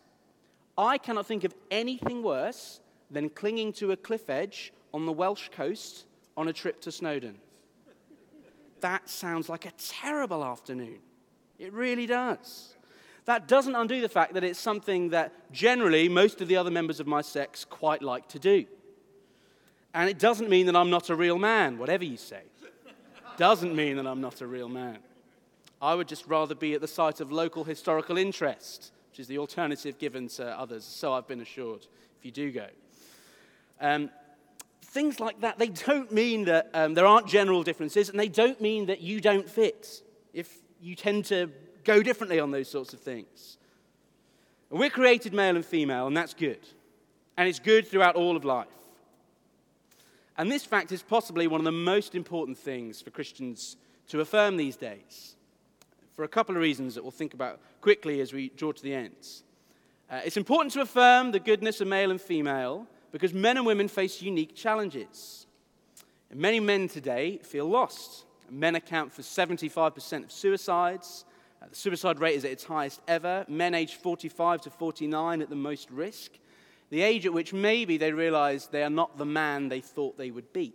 I 0.77 0.97
cannot 0.97 1.25
think 1.25 1.45
of 1.45 1.53
anything 1.71 2.21
worse 2.21 2.81
than 3.09 3.29
clinging 3.29 3.71
to 3.73 3.91
a 3.91 3.97
cliff 3.97 4.29
edge 4.29 4.73
on 4.93 5.05
the 5.05 5.13
Welsh 5.13 5.49
coast 5.49 6.05
on 6.35 6.49
a 6.49 6.53
trip 6.53 6.81
to 6.81 6.91
Snowdon. 6.91 7.37
That 8.81 9.09
sounds 9.09 9.47
like 9.47 9.65
a 9.65 9.71
terrible 9.77 10.43
afternoon. 10.43 10.99
It 11.57 11.71
really 11.71 12.05
does 12.05 12.74
that 13.25 13.47
doesn't 13.47 13.75
undo 13.75 14.01
the 14.01 14.09
fact 14.09 14.33
that 14.33 14.43
it's 14.43 14.59
something 14.59 15.09
that 15.09 15.33
generally 15.51 16.07
most 16.07 16.41
of 16.41 16.47
the 16.47 16.57
other 16.57 16.71
members 16.71 16.99
of 16.99 17.07
my 17.07 17.21
sex 17.21 17.65
quite 17.65 18.01
like 18.01 18.27
to 18.29 18.39
do. 18.39 18.65
And 19.93 20.09
it 20.09 20.19
doesn't 20.19 20.49
mean 20.49 20.67
that 20.67 20.75
I'm 20.75 20.89
not 20.89 21.09
a 21.09 21.15
real 21.15 21.39
man, 21.39 21.77
whatever 21.77 22.03
you 22.03 22.17
say. 22.17 22.41
doesn't 23.37 23.75
mean 23.75 23.97
that 23.97 24.05
I'm 24.05 24.21
not 24.21 24.41
a 24.41 24.47
real 24.47 24.69
man. 24.69 24.99
I 25.81 25.95
would 25.95 26.07
just 26.07 26.27
rather 26.27 26.55
be 26.55 26.73
at 26.73 26.81
the 26.81 26.87
site 26.87 27.19
of 27.19 27.31
local 27.31 27.63
historical 27.63 28.17
interest, 28.17 28.91
which 29.09 29.19
is 29.19 29.27
the 29.27 29.39
alternative 29.39 29.97
given 29.97 30.27
to 30.29 30.47
others, 30.47 30.83
so 30.83 31.13
I've 31.13 31.27
been 31.27 31.41
assured, 31.41 31.87
if 32.19 32.25
you 32.25 32.31
do 32.31 32.51
go. 32.51 32.67
Um, 33.81 34.09
things 34.81 35.19
like 35.19 35.41
that, 35.41 35.57
they 35.57 35.67
don't 35.67 36.11
mean 36.11 36.45
that 36.45 36.69
um, 36.73 36.93
there 36.93 37.05
aren't 37.05 37.27
general 37.27 37.63
differences, 37.63 38.09
and 38.09 38.19
they 38.19 38.29
don't 38.29 38.61
mean 38.61 38.85
that 38.85 39.01
you 39.01 39.19
don't 39.19 39.49
fit. 39.49 40.01
If 40.33 40.57
you 40.79 40.95
tend 40.95 41.25
to 41.25 41.49
go 41.85 42.03
differently 42.03 42.39
on 42.39 42.51
those 42.51 42.69
sorts 42.69 42.93
of 42.93 42.99
things. 42.99 43.57
We're 44.69 44.89
created 44.89 45.33
male 45.33 45.55
and 45.55 45.65
female, 45.65 46.07
and 46.07 46.17
that's 46.17 46.33
good. 46.33 46.59
And 47.37 47.47
it's 47.47 47.59
good 47.59 47.87
throughout 47.87 48.15
all 48.15 48.35
of 48.35 48.43
life. 48.43 48.67
And 50.37 50.51
this 50.51 50.65
fact 50.65 50.91
is 50.91 51.01
possibly 51.01 51.47
one 51.47 51.61
of 51.61 51.65
the 51.65 51.71
most 51.71 52.15
important 52.15 52.57
things 52.57 53.01
for 53.01 53.09
Christians 53.09 53.77
to 54.09 54.19
affirm 54.19 54.57
these 54.57 54.75
days 54.75 55.35
for 56.15 56.23
a 56.23 56.27
couple 56.27 56.55
of 56.55 56.61
reasons 56.61 56.95
that 56.95 57.03
we'll 57.03 57.11
think 57.11 57.33
about 57.33 57.59
quickly 57.81 58.21
as 58.21 58.33
we 58.33 58.49
draw 58.49 58.71
to 58.71 58.83
the 58.83 58.93
ends. 58.93 59.43
Uh, 60.09 60.21
it's 60.23 60.37
important 60.37 60.71
to 60.73 60.81
affirm 60.81 61.31
the 61.31 61.39
goodness 61.39 61.81
of 61.81 61.87
male 61.87 62.11
and 62.11 62.21
female 62.21 62.87
because 63.11 63.33
men 63.33 63.57
and 63.57 63.65
women 63.65 63.87
face 63.87 64.21
unique 64.21 64.55
challenges. 64.55 65.45
And 66.29 66.39
many 66.39 66.59
men 66.59 66.87
today 66.87 67.39
feel 67.43 67.67
lost. 67.67 68.25
Men 68.49 68.75
account 68.75 69.11
for 69.11 69.23
75% 69.23 70.23
of 70.23 70.31
suicides. 70.31 71.25
The 71.69 71.75
suicide 71.75 72.19
rate 72.19 72.35
is 72.35 72.45
at 72.45 72.51
its 72.51 72.63
highest 72.63 73.01
ever. 73.07 73.45
Men 73.47 73.73
aged 73.73 73.95
45 73.95 74.61
to 74.61 74.69
49 74.69 75.41
at 75.41 75.49
the 75.49 75.55
most 75.55 75.89
risk. 75.91 76.31
The 76.89 77.01
age 77.01 77.25
at 77.25 77.33
which 77.33 77.53
maybe 77.53 77.97
they 77.97 78.11
realize 78.11 78.67
they 78.67 78.83
are 78.83 78.89
not 78.89 79.17
the 79.17 79.25
man 79.25 79.69
they 79.69 79.81
thought 79.81 80.17
they 80.17 80.31
would 80.31 80.53
be. 80.53 80.73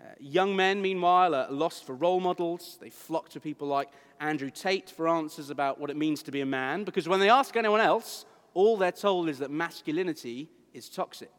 Uh, 0.00 0.06
young 0.20 0.54
men, 0.54 0.82
meanwhile, 0.82 1.34
are 1.34 1.50
lost 1.50 1.84
for 1.84 1.94
role 1.94 2.20
models. 2.20 2.76
They 2.80 2.90
flock 2.90 3.30
to 3.30 3.40
people 3.40 3.66
like 3.66 3.88
Andrew 4.20 4.50
Tate 4.50 4.90
for 4.90 5.08
answers 5.08 5.50
about 5.50 5.80
what 5.80 5.90
it 5.90 5.96
means 5.96 6.22
to 6.24 6.30
be 6.30 6.42
a 6.42 6.46
man, 6.46 6.84
because 6.84 7.08
when 7.08 7.20
they 7.20 7.30
ask 7.30 7.56
anyone 7.56 7.80
else, 7.80 8.26
all 8.52 8.76
they're 8.76 8.92
told 8.92 9.28
is 9.28 9.38
that 9.38 9.50
masculinity 9.50 10.48
is 10.72 10.88
toxic. 10.88 11.32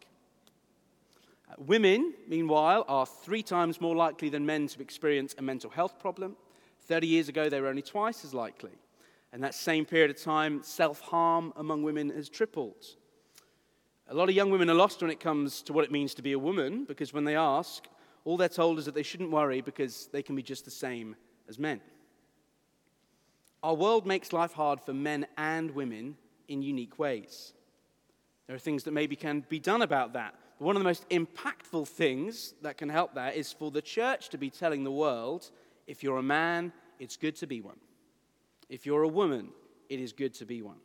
Uh, 1.49 1.53
women, 1.59 2.13
meanwhile, 2.27 2.85
are 2.87 3.05
three 3.05 3.43
times 3.43 3.79
more 3.79 3.95
likely 3.95 4.29
than 4.29 4.45
men 4.45 4.67
to 4.67 4.81
experience 4.81 5.35
a 5.37 5.41
mental 5.41 5.69
health 5.69 5.99
problem. 5.99 6.35
30 6.85 7.07
years 7.07 7.29
ago, 7.29 7.49
they 7.49 7.61
were 7.61 7.67
only 7.67 7.81
twice 7.81 8.23
as 8.23 8.33
likely. 8.33 8.71
And 9.33 9.43
that 9.43 9.53
same 9.53 9.85
period 9.85 10.11
of 10.11 10.21
time, 10.21 10.63
self 10.63 11.01
harm 11.01 11.51
among 11.55 11.83
women 11.83 12.09
has 12.11 12.29
tripled. 12.29 12.85
A 14.07 14.13
lot 14.13 14.29
of 14.29 14.35
young 14.35 14.51
women 14.51 14.69
are 14.69 14.75
lost 14.75 15.01
when 15.01 15.11
it 15.11 15.19
comes 15.19 15.61
to 15.63 15.73
what 15.73 15.83
it 15.83 15.91
means 15.91 16.13
to 16.13 16.21
be 16.21 16.33
a 16.33 16.39
woman 16.39 16.85
because 16.85 17.11
when 17.11 17.23
they 17.23 17.35
ask, 17.35 17.85
all 18.23 18.37
they're 18.37 18.47
told 18.47 18.77
is 18.79 18.85
that 18.85 18.93
they 18.93 19.03
shouldn't 19.03 19.31
worry 19.31 19.61
because 19.61 20.07
they 20.11 20.21
can 20.21 20.35
be 20.35 20.43
just 20.43 20.63
the 20.63 20.71
same 20.71 21.15
as 21.49 21.57
men. 21.57 21.81
Our 23.63 23.73
world 23.73 24.05
makes 24.05 24.31
life 24.31 24.53
hard 24.53 24.79
for 24.79 24.93
men 24.93 25.25
and 25.37 25.71
women 25.71 26.17
in 26.47 26.61
unique 26.61 26.99
ways. 26.99 27.53
There 28.47 28.55
are 28.55 28.59
things 28.59 28.83
that 28.83 28.91
maybe 28.91 29.15
can 29.15 29.43
be 29.49 29.59
done 29.59 29.81
about 29.81 30.13
that. 30.13 30.35
But 30.59 30.65
one 30.65 30.75
of 30.75 30.81
the 30.81 30.87
most 30.87 31.09
impactful 31.09 31.87
things 31.87 32.53
that 32.61 32.77
can 32.77 32.89
help 32.89 33.15
that 33.15 33.35
is 33.35 33.51
for 33.51 33.71
the 33.71 33.81
church 33.81 34.29
to 34.29 34.37
be 34.37 34.49
telling 34.49 34.83
the 34.83 34.91
world 34.91 35.49
if 35.87 36.03
you're 36.03 36.17
a 36.17 36.23
man, 36.23 36.71
it's 36.99 37.17
good 37.17 37.35
to 37.37 37.47
be 37.47 37.61
one. 37.61 37.79
If 38.69 38.85
you're 38.85 39.03
a 39.03 39.07
woman, 39.07 39.49
it 39.89 39.99
is 39.99 40.13
good 40.13 40.33
to 40.35 40.45
be 40.45 40.61
one. 40.61 40.79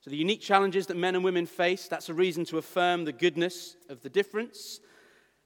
So, 0.00 0.10
the 0.10 0.16
unique 0.16 0.40
challenges 0.40 0.86
that 0.88 0.96
men 0.96 1.14
and 1.14 1.24
women 1.24 1.46
face, 1.46 1.88
that's 1.88 2.08
a 2.08 2.14
reason 2.14 2.44
to 2.46 2.58
affirm 2.58 3.04
the 3.04 3.12
goodness 3.12 3.76
of 3.88 4.02
the 4.02 4.10
difference 4.10 4.80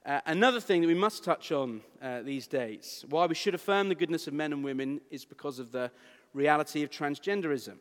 uh, 0.08 0.20
another 0.24 0.58
thing 0.58 0.80
that 0.80 0.86
we 0.86 0.94
must 0.94 1.22
touch 1.22 1.52
on 1.52 1.82
uh, 2.00 2.22
these 2.22 2.46
days, 2.46 3.04
why 3.10 3.26
we 3.26 3.34
should 3.34 3.54
affirm 3.54 3.90
the 3.90 3.94
goodness 3.94 4.26
of 4.26 4.32
men 4.32 4.54
and 4.54 4.64
women, 4.64 5.02
is 5.10 5.26
because 5.26 5.58
of 5.58 5.70
the 5.70 5.90
reality 6.32 6.82
of 6.82 6.88
transgenderism. 6.88 7.76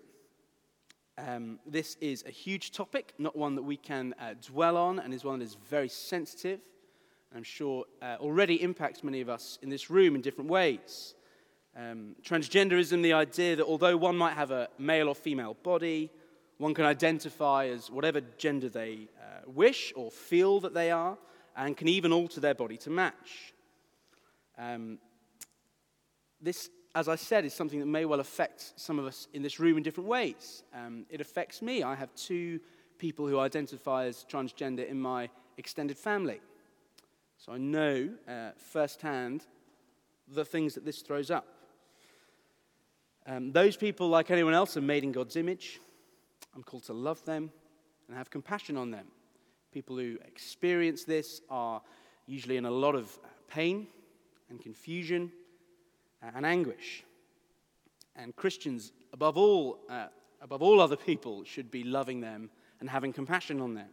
Um, 1.17 1.59
this 1.65 1.95
is 2.01 2.25
a 2.27 2.29
huge 2.29 2.71
topic, 2.71 3.13
not 3.17 3.37
one 3.37 3.55
that 3.55 3.61
we 3.61 3.77
can 3.77 4.13
uh, 4.19 4.33
dwell 4.45 4.75
on, 4.75 4.99
and 4.99 5.13
is 5.13 5.23
one 5.23 5.39
that 5.39 5.45
is 5.45 5.55
very 5.69 5.87
sensitive. 5.87 6.59
I'm 7.35 7.43
sure 7.43 7.85
uh, 8.01 8.15
already 8.19 8.61
impacts 8.61 9.03
many 9.03 9.21
of 9.21 9.29
us 9.29 9.59
in 9.61 9.69
this 9.69 9.89
room 9.89 10.15
in 10.15 10.21
different 10.21 10.49
ways. 10.49 11.15
Um, 11.75 12.15
transgenderism, 12.23 13.03
the 13.03 13.13
idea 13.13 13.55
that 13.57 13.65
although 13.65 13.95
one 13.97 14.17
might 14.17 14.33
have 14.33 14.51
a 14.51 14.69
male 14.79 15.09
or 15.09 15.15
female 15.15 15.55
body, 15.61 16.09
one 16.57 16.73
can 16.73 16.85
identify 16.85 17.67
as 17.67 17.91
whatever 17.91 18.21
gender 18.37 18.69
they 18.69 19.07
uh, 19.19 19.41
wish 19.45 19.93
or 19.95 20.09
feel 20.09 20.59
that 20.61 20.73
they 20.73 20.89
are 20.89 21.17
and 21.55 21.77
can 21.77 21.87
even 21.87 22.11
alter 22.11 22.39
their 22.39 22.55
body 22.55 22.77
to 22.77 22.89
match. 22.89 23.53
Um, 24.57 24.97
this, 26.41 26.69
as 26.95 27.07
I 27.07 27.15
said, 27.15 27.45
is 27.45 27.53
something 27.53 27.79
that 27.79 27.85
may 27.85 28.05
well 28.05 28.19
affect 28.19 28.73
some 28.75 28.97
of 28.97 29.05
us 29.05 29.27
in 29.33 29.43
this 29.43 29.59
room 29.59 29.77
in 29.77 29.83
different 29.83 30.09
ways. 30.09 30.63
Um, 30.73 31.05
it 31.09 31.21
affects 31.21 31.61
me. 31.61 31.83
I 31.83 31.93
have 31.93 32.13
two 32.15 32.59
people 32.97 33.27
who 33.27 33.39
identify 33.39 34.05
as 34.05 34.25
transgender 34.29 34.87
in 34.87 34.99
my 34.99 35.29
extended 35.57 35.97
family. 35.97 36.39
So 37.37 37.53
I 37.53 37.57
know 37.57 38.09
uh, 38.27 38.51
firsthand 38.57 39.45
the 40.27 40.43
things 40.43 40.73
that 40.73 40.85
this 40.85 41.01
throws 41.01 41.31
up. 41.31 41.45
Um, 43.25 43.51
those 43.51 43.77
people, 43.77 44.07
like 44.09 44.31
anyone 44.31 44.53
else, 44.53 44.77
are 44.77 44.81
made 44.81 45.03
in 45.03 45.11
God's 45.11 45.35
image. 45.35 45.79
I'm 46.55 46.63
called 46.63 46.83
to 46.85 46.93
love 46.93 47.23
them 47.25 47.51
and 48.07 48.17
have 48.17 48.29
compassion 48.29 48.77
on 48.77 48.91
them. 48.91 49.07
People 49.71 49.97
who 49.97 50.17
experience 50.25 51.03
this 51.03 51.41
are 51.49 51.81
usually 52.25 52.57
in 52.57 52.65
a 52.65 52.71
lot 52.71 52.95
of 52.95 53.17
pain 53.47 53.87
and 54.49 54.61
confusion 54.61 55.31
and 56.21 56.45
anguish. 56.45 57.03
And 58.15 58.35
Christians, 58.35 58.91
above 59.13 59.37
all, 59.37 59.79
uh, 59.89 60.07
above 60.41 60.63
all 60.63 60.81
other 60.81 60.95
people, 60.95 61.43
should 61.43 61.69
be 61.69 61.83
loving 61.83 62.21
them 62.21 62.49
and 62.79 62.89
having 62.89 63.13
compassion 63.13 63.61
on 63.61 63.75
them. 63.75 63.89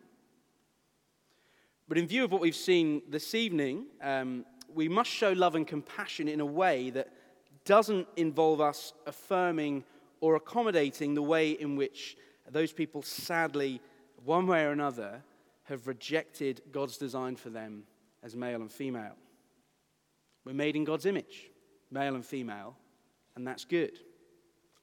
But 1.87 1.99
in 1.99 2.07
view 2.07 2.25
of 2.25 2.33
what 2.33 2.40
we've 2.40 2.55
seen 2.57 3.03
this 3.09 3.35
evening, 3.35 3.87
um, 4.01 4.47
we 4.73 4.88
must 4.88 5.11
show 5.11 5.33
love 5.33 5.55
and 5.55 5.66
compassion 5.66 6.29
in 6.29 6.40
a 6.40 6.47
way 6.47 6.90
that 6.90 7.09
doesn't 7.64 8.09
involve 8.16 8.61
us 8.61 8.92
affirming 9.07 9.85
or 10.20 10.37
accommodating 10.37 11.14
the 11.14 11.23
way 11.23 11.51
in 11.51 11.77
which 11.77 12.16
those 12.51 12.73
people, 12.73 13.03
sadly, 13.03 13.81
one 14.25 14.47
way 14.47 14.64
or 14.64 14.70
another, 14.70 15.23
have 15.64 15.87
rejected 15.87 16.62
God's 16.73 16.97
design 16.97 17.37
for 17.37 17.51
them 17.51 17.85
as 18.23 18.35
male 18.35 18.61
and 18.61 18.73
female. 18.73 19.16
We're 20.44 20.55
made 20.55 20.77
in 20.77 20.85
God's 20.85 21.07
image, 21.07 21.51
male 21.90 22.14
and 22.14 22.25
female, 22.25 22.77
and 23.37 23.47
that's 23.47 23.64
good. 23.64 23.99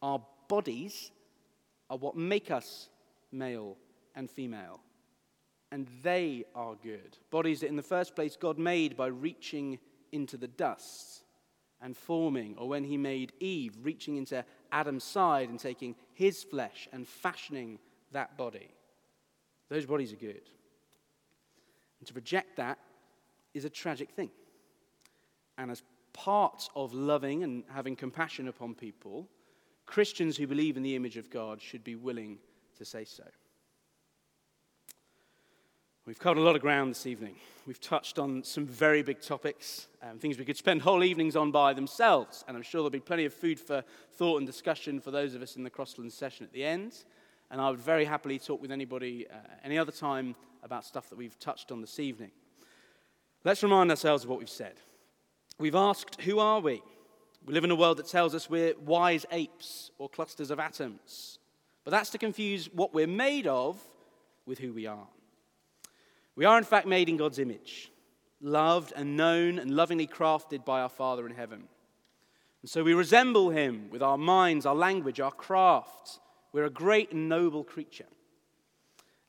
Our 0.02 0.22
bodies 0.48 1.12
are 1.90 1.98
what 1.98 2.16
make 2.16 2.52
us 2.52 2.90
male 3.32 3.78
and 4.16 4.30
female, 4.30 4.80
and 5.72 5.88
they 6.04 6.46
are 6.54 6.76
good. 6.84 7.18
Bodies 7.30 7.62
that, 7.62 7.68
in 7.68 7.76
the 7.76 7.82
first 7.82 8.16
place, 8.16 8.36
God 8.36 8.58
made 8.58 8.98
by 8.98 9.08
reaching 9.08 9.80
into 10.12 10.38
the 10.38 10.48
dust 10.48 11.24
and 11.82 11.96
forming, 11.96 12.56
or 12.58 12.68
when 12.68 12.84
He 12.84 12.98
made 12.98 13.34
Eve, 13.40 13.76
reaching 13.82 14.18
into 14.18 14.44
Adam's 14.72 15.04
side 15.04 15.50
and 15.50 15.60
taking 15.60 15.96
his 16.14 16.44
flesh 16.44 16.88
and 16.92 17.08
fashioning 17.08 17.80
that 18.12 18.38
body. 18.38 18.70
Those 19.70 19.86
bodies 19.86 20.14
are 20.14 20.18
good. 20.18 20.50
And 22.00 22.08
to 22.08 22.14
reject 22.14 22.58
that 22.58 22.78
is 23.54 23.66
a 23.66 23.70
tragic 23.70 24.12
thing. 24.12 24.32
And 25.58 25.72
as 25.72 25.84
part 26.14 26.70
of 26.76 26.94
loving 26.94 27.44
and 27.44 27.64
having 27.74 27.96
compassion 27.96 28.48
upon 28.48 28.76
people, 28.76 29.28
Christians 29.86 30.38
who 30.38 30.48
believe 30.48 30.78
in 30.78 30.84
the 30.84 30.96
image 30.96 31.18
of 31.18 31.30
God 31.30 31.62
should 31.62 31.84
be 31.84 31.96
willing 31.96 32.38
to 32.78 32.86
say 32.86 33.06
so. 33.06 33.24
We've 36.08 36.18
covered 36.18 36.40
a 36.40 36.44
lot 36.44 36.56
of 36.56 36.64
ground 36.64 36.90
this 36.90 37.06
evening. 37.06 37.36
We've 37.68 37.80
touched 37.80 38.18
on 38.18 38.44
some 38.44 38.66
very 38.66 39.04
big 39.04 39.22
topics, 39.22 39.86
um, 40.02 40.18
things 40.18 40.40
we 40.40 40.46
could 40.46 40.58
spend 40.58 40.82
whole 40.82 41.04
evenings 41.04 41.36
on 41.36 41.52
by 41.52 41.74
themselves. 41.74 42.44
And 42.48 42.58
I'm 42.58 42.64
sure 42.64 42.80
there'll 42.80 42.90
be 42.90 43.00
plenty 43.00 43.26
of 43.26 43.36
food 43.36 43.60
for 43.60 43.84
thought 44.14 44.38
and 44.38 44.48
discussion 44.48 45.00
for 45.00 45.12
those 45.12 45.36
of 45.36 45.44
us 45.44 45.58
in 45.58 45.64
the 45.64 45.70
Crosslands 45.70 46.14
session 46.14 46.44
at 46.44 46.54
the 46.54 46.66
end. 46.66 47.04
And 47.52 47.62
I 47.62 47.70
would 47.70 47.80
very 47.80 48.04
happily 48.04 48.40
talk 48.40 48.60
with 48.60 48.72
anybody 48.72 49.28
uh, 49.30 49.36
any 49.64 49.78
other 49.78 49.92
time 49.92 50.34
about 50.64 50.86
stuff 50.86 51.08
that 51.12 51.20
we've 51.20 51.38
touched 51.38 51.72
on 51.72 51.82
this 51.82 52.00
evening. 52.00 52.32
Let's 53.44 53.62
remind 53.62 53.92
ourselves 53.92 54.24
of 54.24 54.32
what 54.32 54.40
we've 54.40 54.50
said. 54.50 54.78
We've 55.60 55.76
asked, 55.76 56.20
Who 56.22 56.40
are 56.40 56.62
we? 56.62 56.82
We 57.46 57.54
live 57.54 57.64
in 57.64 57.70
a 57.70 57.76
world 57.76 57.98
that 57.98 58.08
tells 58.08 58.34
us 58.34 58.50
we're 58.50 58.74
wise 58.84 59.28
apes 59.32 59.92
or 60.00 60.10
clusters 60.10 60.50
of 60.50 60.60
atoms. 60.60 61.38
But 61.84 61.92
that's 61.92 62.10
to 62.10 62.18
confuse 62.18 62.74
what 62.74 62.92
we're 62.92 63.06
made 63.06 63.46
of 63.46 63.80
with 64.48 64.58
who 64.58 64.74
we 64.74 64.88
are. 64.88 65.08
We 66.36 66.46
are, 66.46 66.58
in 66.58 66.64
fact, 66.64 66.88
made 66.88 67.10
in 67.10 67.18
God's 67.18 67.40
image, 67.40 67.92
loved 68.40 68.94
and 68.96 69.18
known 69.18 69.60
and 69.60 69.72
lovingly 69.72 70.08
crafted 70.08 70.66
by 70.66 70.82
our 70.82 70.90
Father 70.90 71.26
in 71.26 71.36
heaven. 71.36 71.64
And 72.62 72.70
so 72.70 72.84
we 72.84 72.94
resemble 72.94 73.50
Him 73.50 73.90
with 73.90 74.02
our 74.02 74.18
minds, 74.18 74.66
our 74.66 74.76
language, 74.76 75.20
our 75.20 75.32
craft. 75.32 76.20
We're 76.54 76.66
a 76.66 76.70
great 76.70 77.12
and 77.12 77.28
noble 77.28 77.64
creature. 77.64 78.06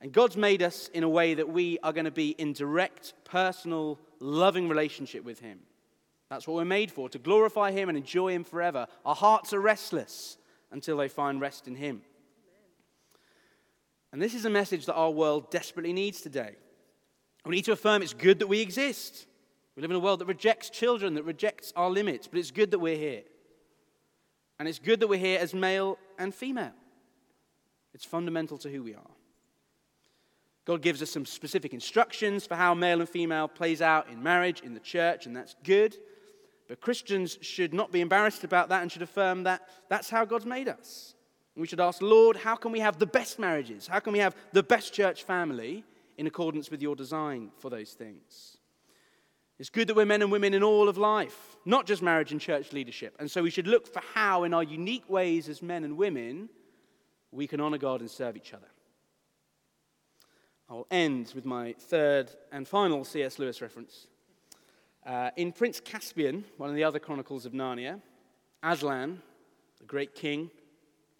And 0.00 0.12
God's 0.12 0.36
made 0.36 0.62
us 0.62 0.88
in 0.88 1.04
a 1.04 1.08
way 1.08 1.34
that 1.34 1.48
we 1.48 1.78
are 1.82 1.92
going 1.92 2.06
to 2.06 2.10
be 2.10 2.30
in 2.30 2.52
direct, 2.52 3.14
personal, 3.24 3.98
loving 4.20 4.68
relationship 4.68 5.24
with 5.24 5.40
Him. 5.40 5.60
That's 6.28 6.46
what 6.46 6.56
we're 6.56 6.64
made 6.64 6.90
for, 6.90 7.08
to 7.10 7.18
glorify 7.18 7.72
Him 7.72 7.88
and 7.88 7.98
enjoy 7.98 8.32
Him 8.32 8.44
forever. 8.44 8.86
Our 9.04 9.14
hearts 9.14 9.52
are 9.52 9.60
restless 9.60 10.38
until 10.70 10.96
they 10.96 11.08
find 11.08 11.40
rest 11.40 11.68
in 11.68 11.74
Him. 11.74 12.02
And 14.12 14.20
this 14.20 14.34
is 14.34 14.44
a 14.44 14.50
message 14.50 14.86
that 14.86 14.94
our 14.94 15.10
world 15.10 15.50
desperately 15.50 15.92
needs 15.92 16.20
today. 16.20 16.56
We 17.44 17.56
need 17.56 17.64
to 17.64 17.72
affirm 17.72 18.02
it's 18.02 18.14
good 18.14 18.38
that 18.38 18.46
we 18.46 18.60
exist. 18.60 19.26
We 19.76 19.82
live 19.82 19.90
in 19.90 19.96
a 19.96 20.00
world 20.00 20.20
that 20.20 20.26
rejects 20.26 20.70
children, 20.70 21.14
that 21.14 21.24
rejects 21.24 21.72
our 21.74 21.90
limits, 21.90 22.28
but 22.28 22.38
it's 22.38 22.50
good 22.50 22.70
that 22.70 22.78
we're 22.78 22.96
here. 22.96 23.22
And 24.58 24.68
it's 24.68 24.78
good 24.78 25.00
that 25.00 25.08
we're 25.08 25.18
here 25.18 25.40
as 25.40 25.54
male 25.54 25.98
and 26.18 26.34
female. 26.34 26.72
It's 27.94 28.04
fundamental 28.04 28.58
to 28.58 28.68
who 28.68 28.82
we 28.82 28.94
are. 28.94 29.10
God 30.64 30.82
gives 30.82 31.02
us 31.02 31.10
some 31.10 31.26
specific 31.26 31.74
instructions 31.74 32.46
for 32.46 32.54
how 32.54 32.74
male 32.74 33.00
and 33.00 33.08
female 33.08 33.48
plays 33.48 33.82
out 33.82 34.08
in 34.08 34.22
marriage, 34.22 34.60
in 34.60 34.74
the 34.74 34.80
church, 34.80 35.26
and 35.26 35.34
that's 35.34 35.56
good. 35.64 35.96
But 36.68 36.80
Christians 36.80 37.38
should 37.40 37.74
not 37.74 37.90
be 37.90 38.00
embarrassed 38.00 38.44
about 38.44 38.68
that 38.68 38.82
and 38.82 38.92
should 38.92 39.02
affirm 39.02 39.42
that 39.42 39.62
that's 39.88 40.08
how 40.08 40.24
God's 40.24 40.46
made 40.46 40.68
us. 40.68 41.14
We 41.56 41.66
should 41.66 41.80
ask, 41.80 42.00
Lord, 42.00 42.36
how 42.36 42.54
can 42.54 42.72
we 42.72 42.80
have 42.80 42.98
the 42.98 43.06
best 43.06 43.38
marriages? 43.38 43.86
How 43.86 43.98
can 43.98 44.12
we 44.12 44.20
have 44.20 44.36
the 44.52 44.62
best 44.62 44.94
church 44.94 45.24
family 45.24 45.84
in 46.18 46.26
accordance 46.26 46.70
with 46.70 46.82
your 46.82 46.96
design 46.96 47.50
for 47.58 47.70
those 47.70 47.92
things? 47.92 48.58
It's 49.58 49.70
good 49.70 49.88
that 49.88 49.94
we're 49.94 50.06
men 50.06 50.22
and 50.22 50.32
women 50.32 50.54
in 50.54 50.62
all 50.62 50.88
of 50.88 50.98
life, 50.98 51.56
not 51.64 51.86
just 51.86 52.02
marriage 52.02 52.32
and 52.32 52.40
church 52.40 52.72
leadership. 52.72 53.14
And 53.18 53.30
so 53.30 53.42
we 53.42 53.50
should 53.50 53.66
look 53.66 53.86
for 53.86 54.02
how, 54.14 54.44
in 54.44 54.54
our 54.54 54.64
unique 54.64 55.08
ways 55.08 55.48
as 55.48 55.62
men 55.62 55.84
and 55.84 55.96
women, 55.96 56.48
we 57.30 57.46
can 57.46 57.60
honor 57.60 57.78
God 57.78 58.00
and 58.00 58.10
serve 58.10 58.36
each 58.36 58.54
other. 58.54 58.66
I'll 60.68 60.86
end 60.90 61.32
with 61.34 61.44
my 61.44 61.74
third 61.78 62.30
and 62.50 62.66
final 62.66 63.04
C.S. 63.04 63.38
Lewis 63.38 63.60
reference. 63.60 64.06
Uh, 65.04 65.30
in 65.36 65.52
Prince 65.52 65.80
Caspian, 65.80 66.44
one 66.56 66.70
of 66.70 66.76
the 66.76 66.84
other 66.84 66.98
chronicles 66.98 67.44
of 67.44 67.52
Narnia, 67.52 68.00
Aslan, 68.62 69.20
the 69.78 69.84
great 69.84 70.14
king, 70.14 70.50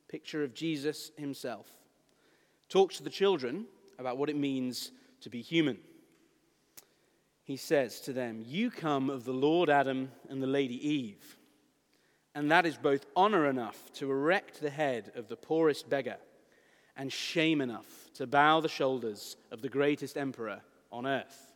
picture 0.09 0.43
of 0.43 0.55
Jesus 0.55 1.11
himself, 1.16 1.66
talks 2.68 2.97
to 2.97 3.03
the 3.03 3.11
children 3.11 3.66
about 4.03 4.18
what 4.18 4.28
it 4.28 4.36
means 4.36 4.90
to 5.20 5.30
be 5.30 5.40
human. 5.40 5.78
He 7.44 7.57
says 7.57 8.00
to 8.00 8.12
them, 8.12 8.42
You 8.44 8.70
come 8.70 9.09
of 9.09 9.24
the 9.24 9.32
Lord 9.32 9.70
Adam 9.70 10.11
and 10.28 10.42
the 10.42 10.46
Lady 10.48 10.76
Eve, 10.86 11.38
and 12.34 12.50
that 12.50 12.66
is 12.66 12.76
both 12.76 13.07
honor 13.16 13.48
enough 13.48 13.78
to 13.94 14.11
erect 14.11 14.61
the 14.61 14.70
head 14.70 15.12
of 15.14 15.28
the 15.28 15.36
poorest 15.36 15.88
beggar 15.88 16.16
and 16.96 17.12
shame 17.12 17.61
enough 17.61 17.86
to 18.14 18.26
bow 18.26 18.61
the 18.61 18.68
shoulders 18.68 19.36
of 19.50 19.62
the 19.62 19.68
greatest 19.68 20.16
emperor 20.16 20.61
on 20.90 21.07
earth. 21.07 21.53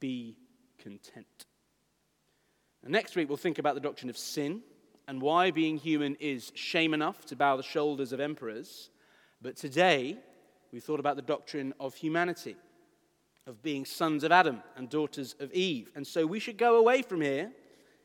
Be 0.00 0.36
content. 0.78 1.46
And 2.82 2.92
next 2.92 3.16
week, 3.16 3.28
we'll 3.28 3.36
think 3.36 3.58
about 3.58 3.74
the 3.74 3.80
doctrine 3.80 4.10
of 4.10 4.16
sin 4.16 4.62
and 5.08 5.20
why 5.20 5.50
being 5.50 5.76
human 5.76 6.16
is 6.20 6.52
shame 6.54 6.94
enough 6.94 7.26
to 7.26 7.36
bow 7.36 7.56
the 7.56 7.62
shoulders 7.62 8.12
of 8.12 8.20
emperors. 8.20 8.90
But 9.40 9.56
today, 9.56 10.18
we 10.72 10.80
thought 10.80 11.00
about 11.00 11.16
the 11.16 11.22
doctrine 11.22 11.74
of 11.78 11.94
humanity, 11.94 12.56
of 13.46 13.62
being 13.62 13.84
sons 13.84 14.24
of 14.24 14.32
Adam 14.32 14.62
and 14.76 14.88
daughters 14.88 15.34
of 15.38 15.52
Eve. 15.52 15.90
And 15.94 16.06
so 16.06 16.26
we 16.26 16.38
should 16.38 16.56
go 16.56 16.76
away 16.76 17.02
from 17.02 17.20
here, 17.20 17.52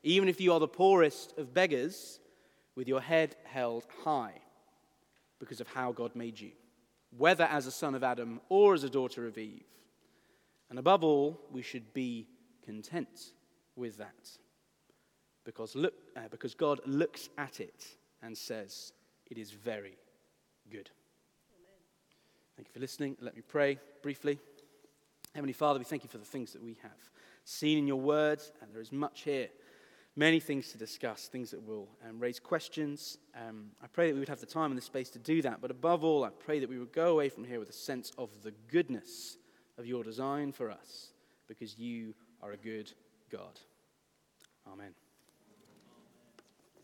even 0.04 0.28
if 0.28 0.42
you 0.42 0.52
are 0.54 0.60
the 0.60 0.68
poorest 0.68 1.38
of 1.38 1.54
beggars, 1.54 2.20
with 2.76 2.88
your 2.88 3.02
head 3.02 3.36
held 3.46 3.88
high 4.04 4.34
because 5.40 5.62
of 5.62 5.68
how 5.68 5.92
God 5.92 6.16
made 6.16 6.40
you, 6.40 6.52
whether 7.18 7.46
as 7.46 7.66
a 7.66 7.72
son 7.72 7.96
of 7.96 8.04
Adam 8.04 8.40
or 8.50 8.74
as 8.74 8.84
a 8.84 8.90
daughter 8.90 9.26
of 9.26 9.38
Eve. 9.38 9.66
And 10.70 10.78
above 10.78 11.04
all, 11.04 11.40
we 11.52 11.62
should 11.62 11.94
be 11.94 12.28
content 12.64 13.32
with 13.76 13.98
that 13.98 14.30
because, 15.46 15.76
look, 15.76 15.94
uh, 16.16 16.28
because 16.30 16.54
God 16.54 16.82
looks 16.86 17.30
at 17.38 17.62
it 17.62 17.86
and 18.22 18.38
says, 18.38 18.92
It 19.32 19.38
is 19.38 19.52
very 19.52 19.98
good. 20.70 20.90
Thank 22.58 22.70
you 22.70 22.74
for 22.74 22.80
listening. 22.80 23.16
Let 23.22 23.36
me 23.36 23.44
pray 23.48 23.78
briefly. 24.02 24.40
Heavenly 25.36 25.54
Father, 25.54 25.78
we 25.78 25.86
thank 25.86 26.04
you 26.04 26.10
for 26.10 26.18
the 26.18 26.26
things 26.26 26.54
that 26.54 26.64
we 26.64 26.80
have 26.82 27.12
seen 27.46 27.78
in 27.78 27.86
your 27.86 28.02
words, 28.02 28.52
and 28.60 28.74
there 28.74 28.82
is 28.82 28.92
much 28.92 29.22
here. 29.22 29.50
Many 30.16 30.40
things 30.40 30.72
to 30.72 30.78
discuss, 30.80 31.28
things 31.28 31.52
that 31.52 31.62
will 31.62 31.88
um, 32.10 32.20
raise 32.20 32.40
questions. 32.40 33.20
Um, 33.36 33.68
I 33.84 33.86
pray 33.86 34.08
that 34.08 34.16
we 34.16 34.20
would 34.22 34.30
have 34.30 34.40
the 34.40 34.48
time 34.48 34.72
and 34.72 34.78
the 34.78 34.82
space 34.82 35.12
to 35.12 35.20
do 35.20 35.44
that, 35.44 35.62
but 35.62 35.70
above 35.70 36.04
all, 36.04 36.24
I 36.24 36.30
pray 36.30 36.58
that 36.60 36.68
we 36.68 36.80
would 36.80 36.94
go 36.94 37.12
away 37.12 37.30
from 37.30 37.44
here 37.44 37.60
with 37.60 37.70
a 37.70 37.74
sense 37.74 38.12
of 38.18 38.32
the 38.42 38.54
goodness 38.72 39.38
of 39.78 39.86
your 39.86 40.04
design 40.04 40.52
for 40.52 40.72
us, 40.72 41.12
because 41.48 41.78
you 41.78 42.16
are 42.42 42.54
a 42.54 42.58
good 42.58 42.92
God. 43.30 43.60
Amen. 44.66 44.96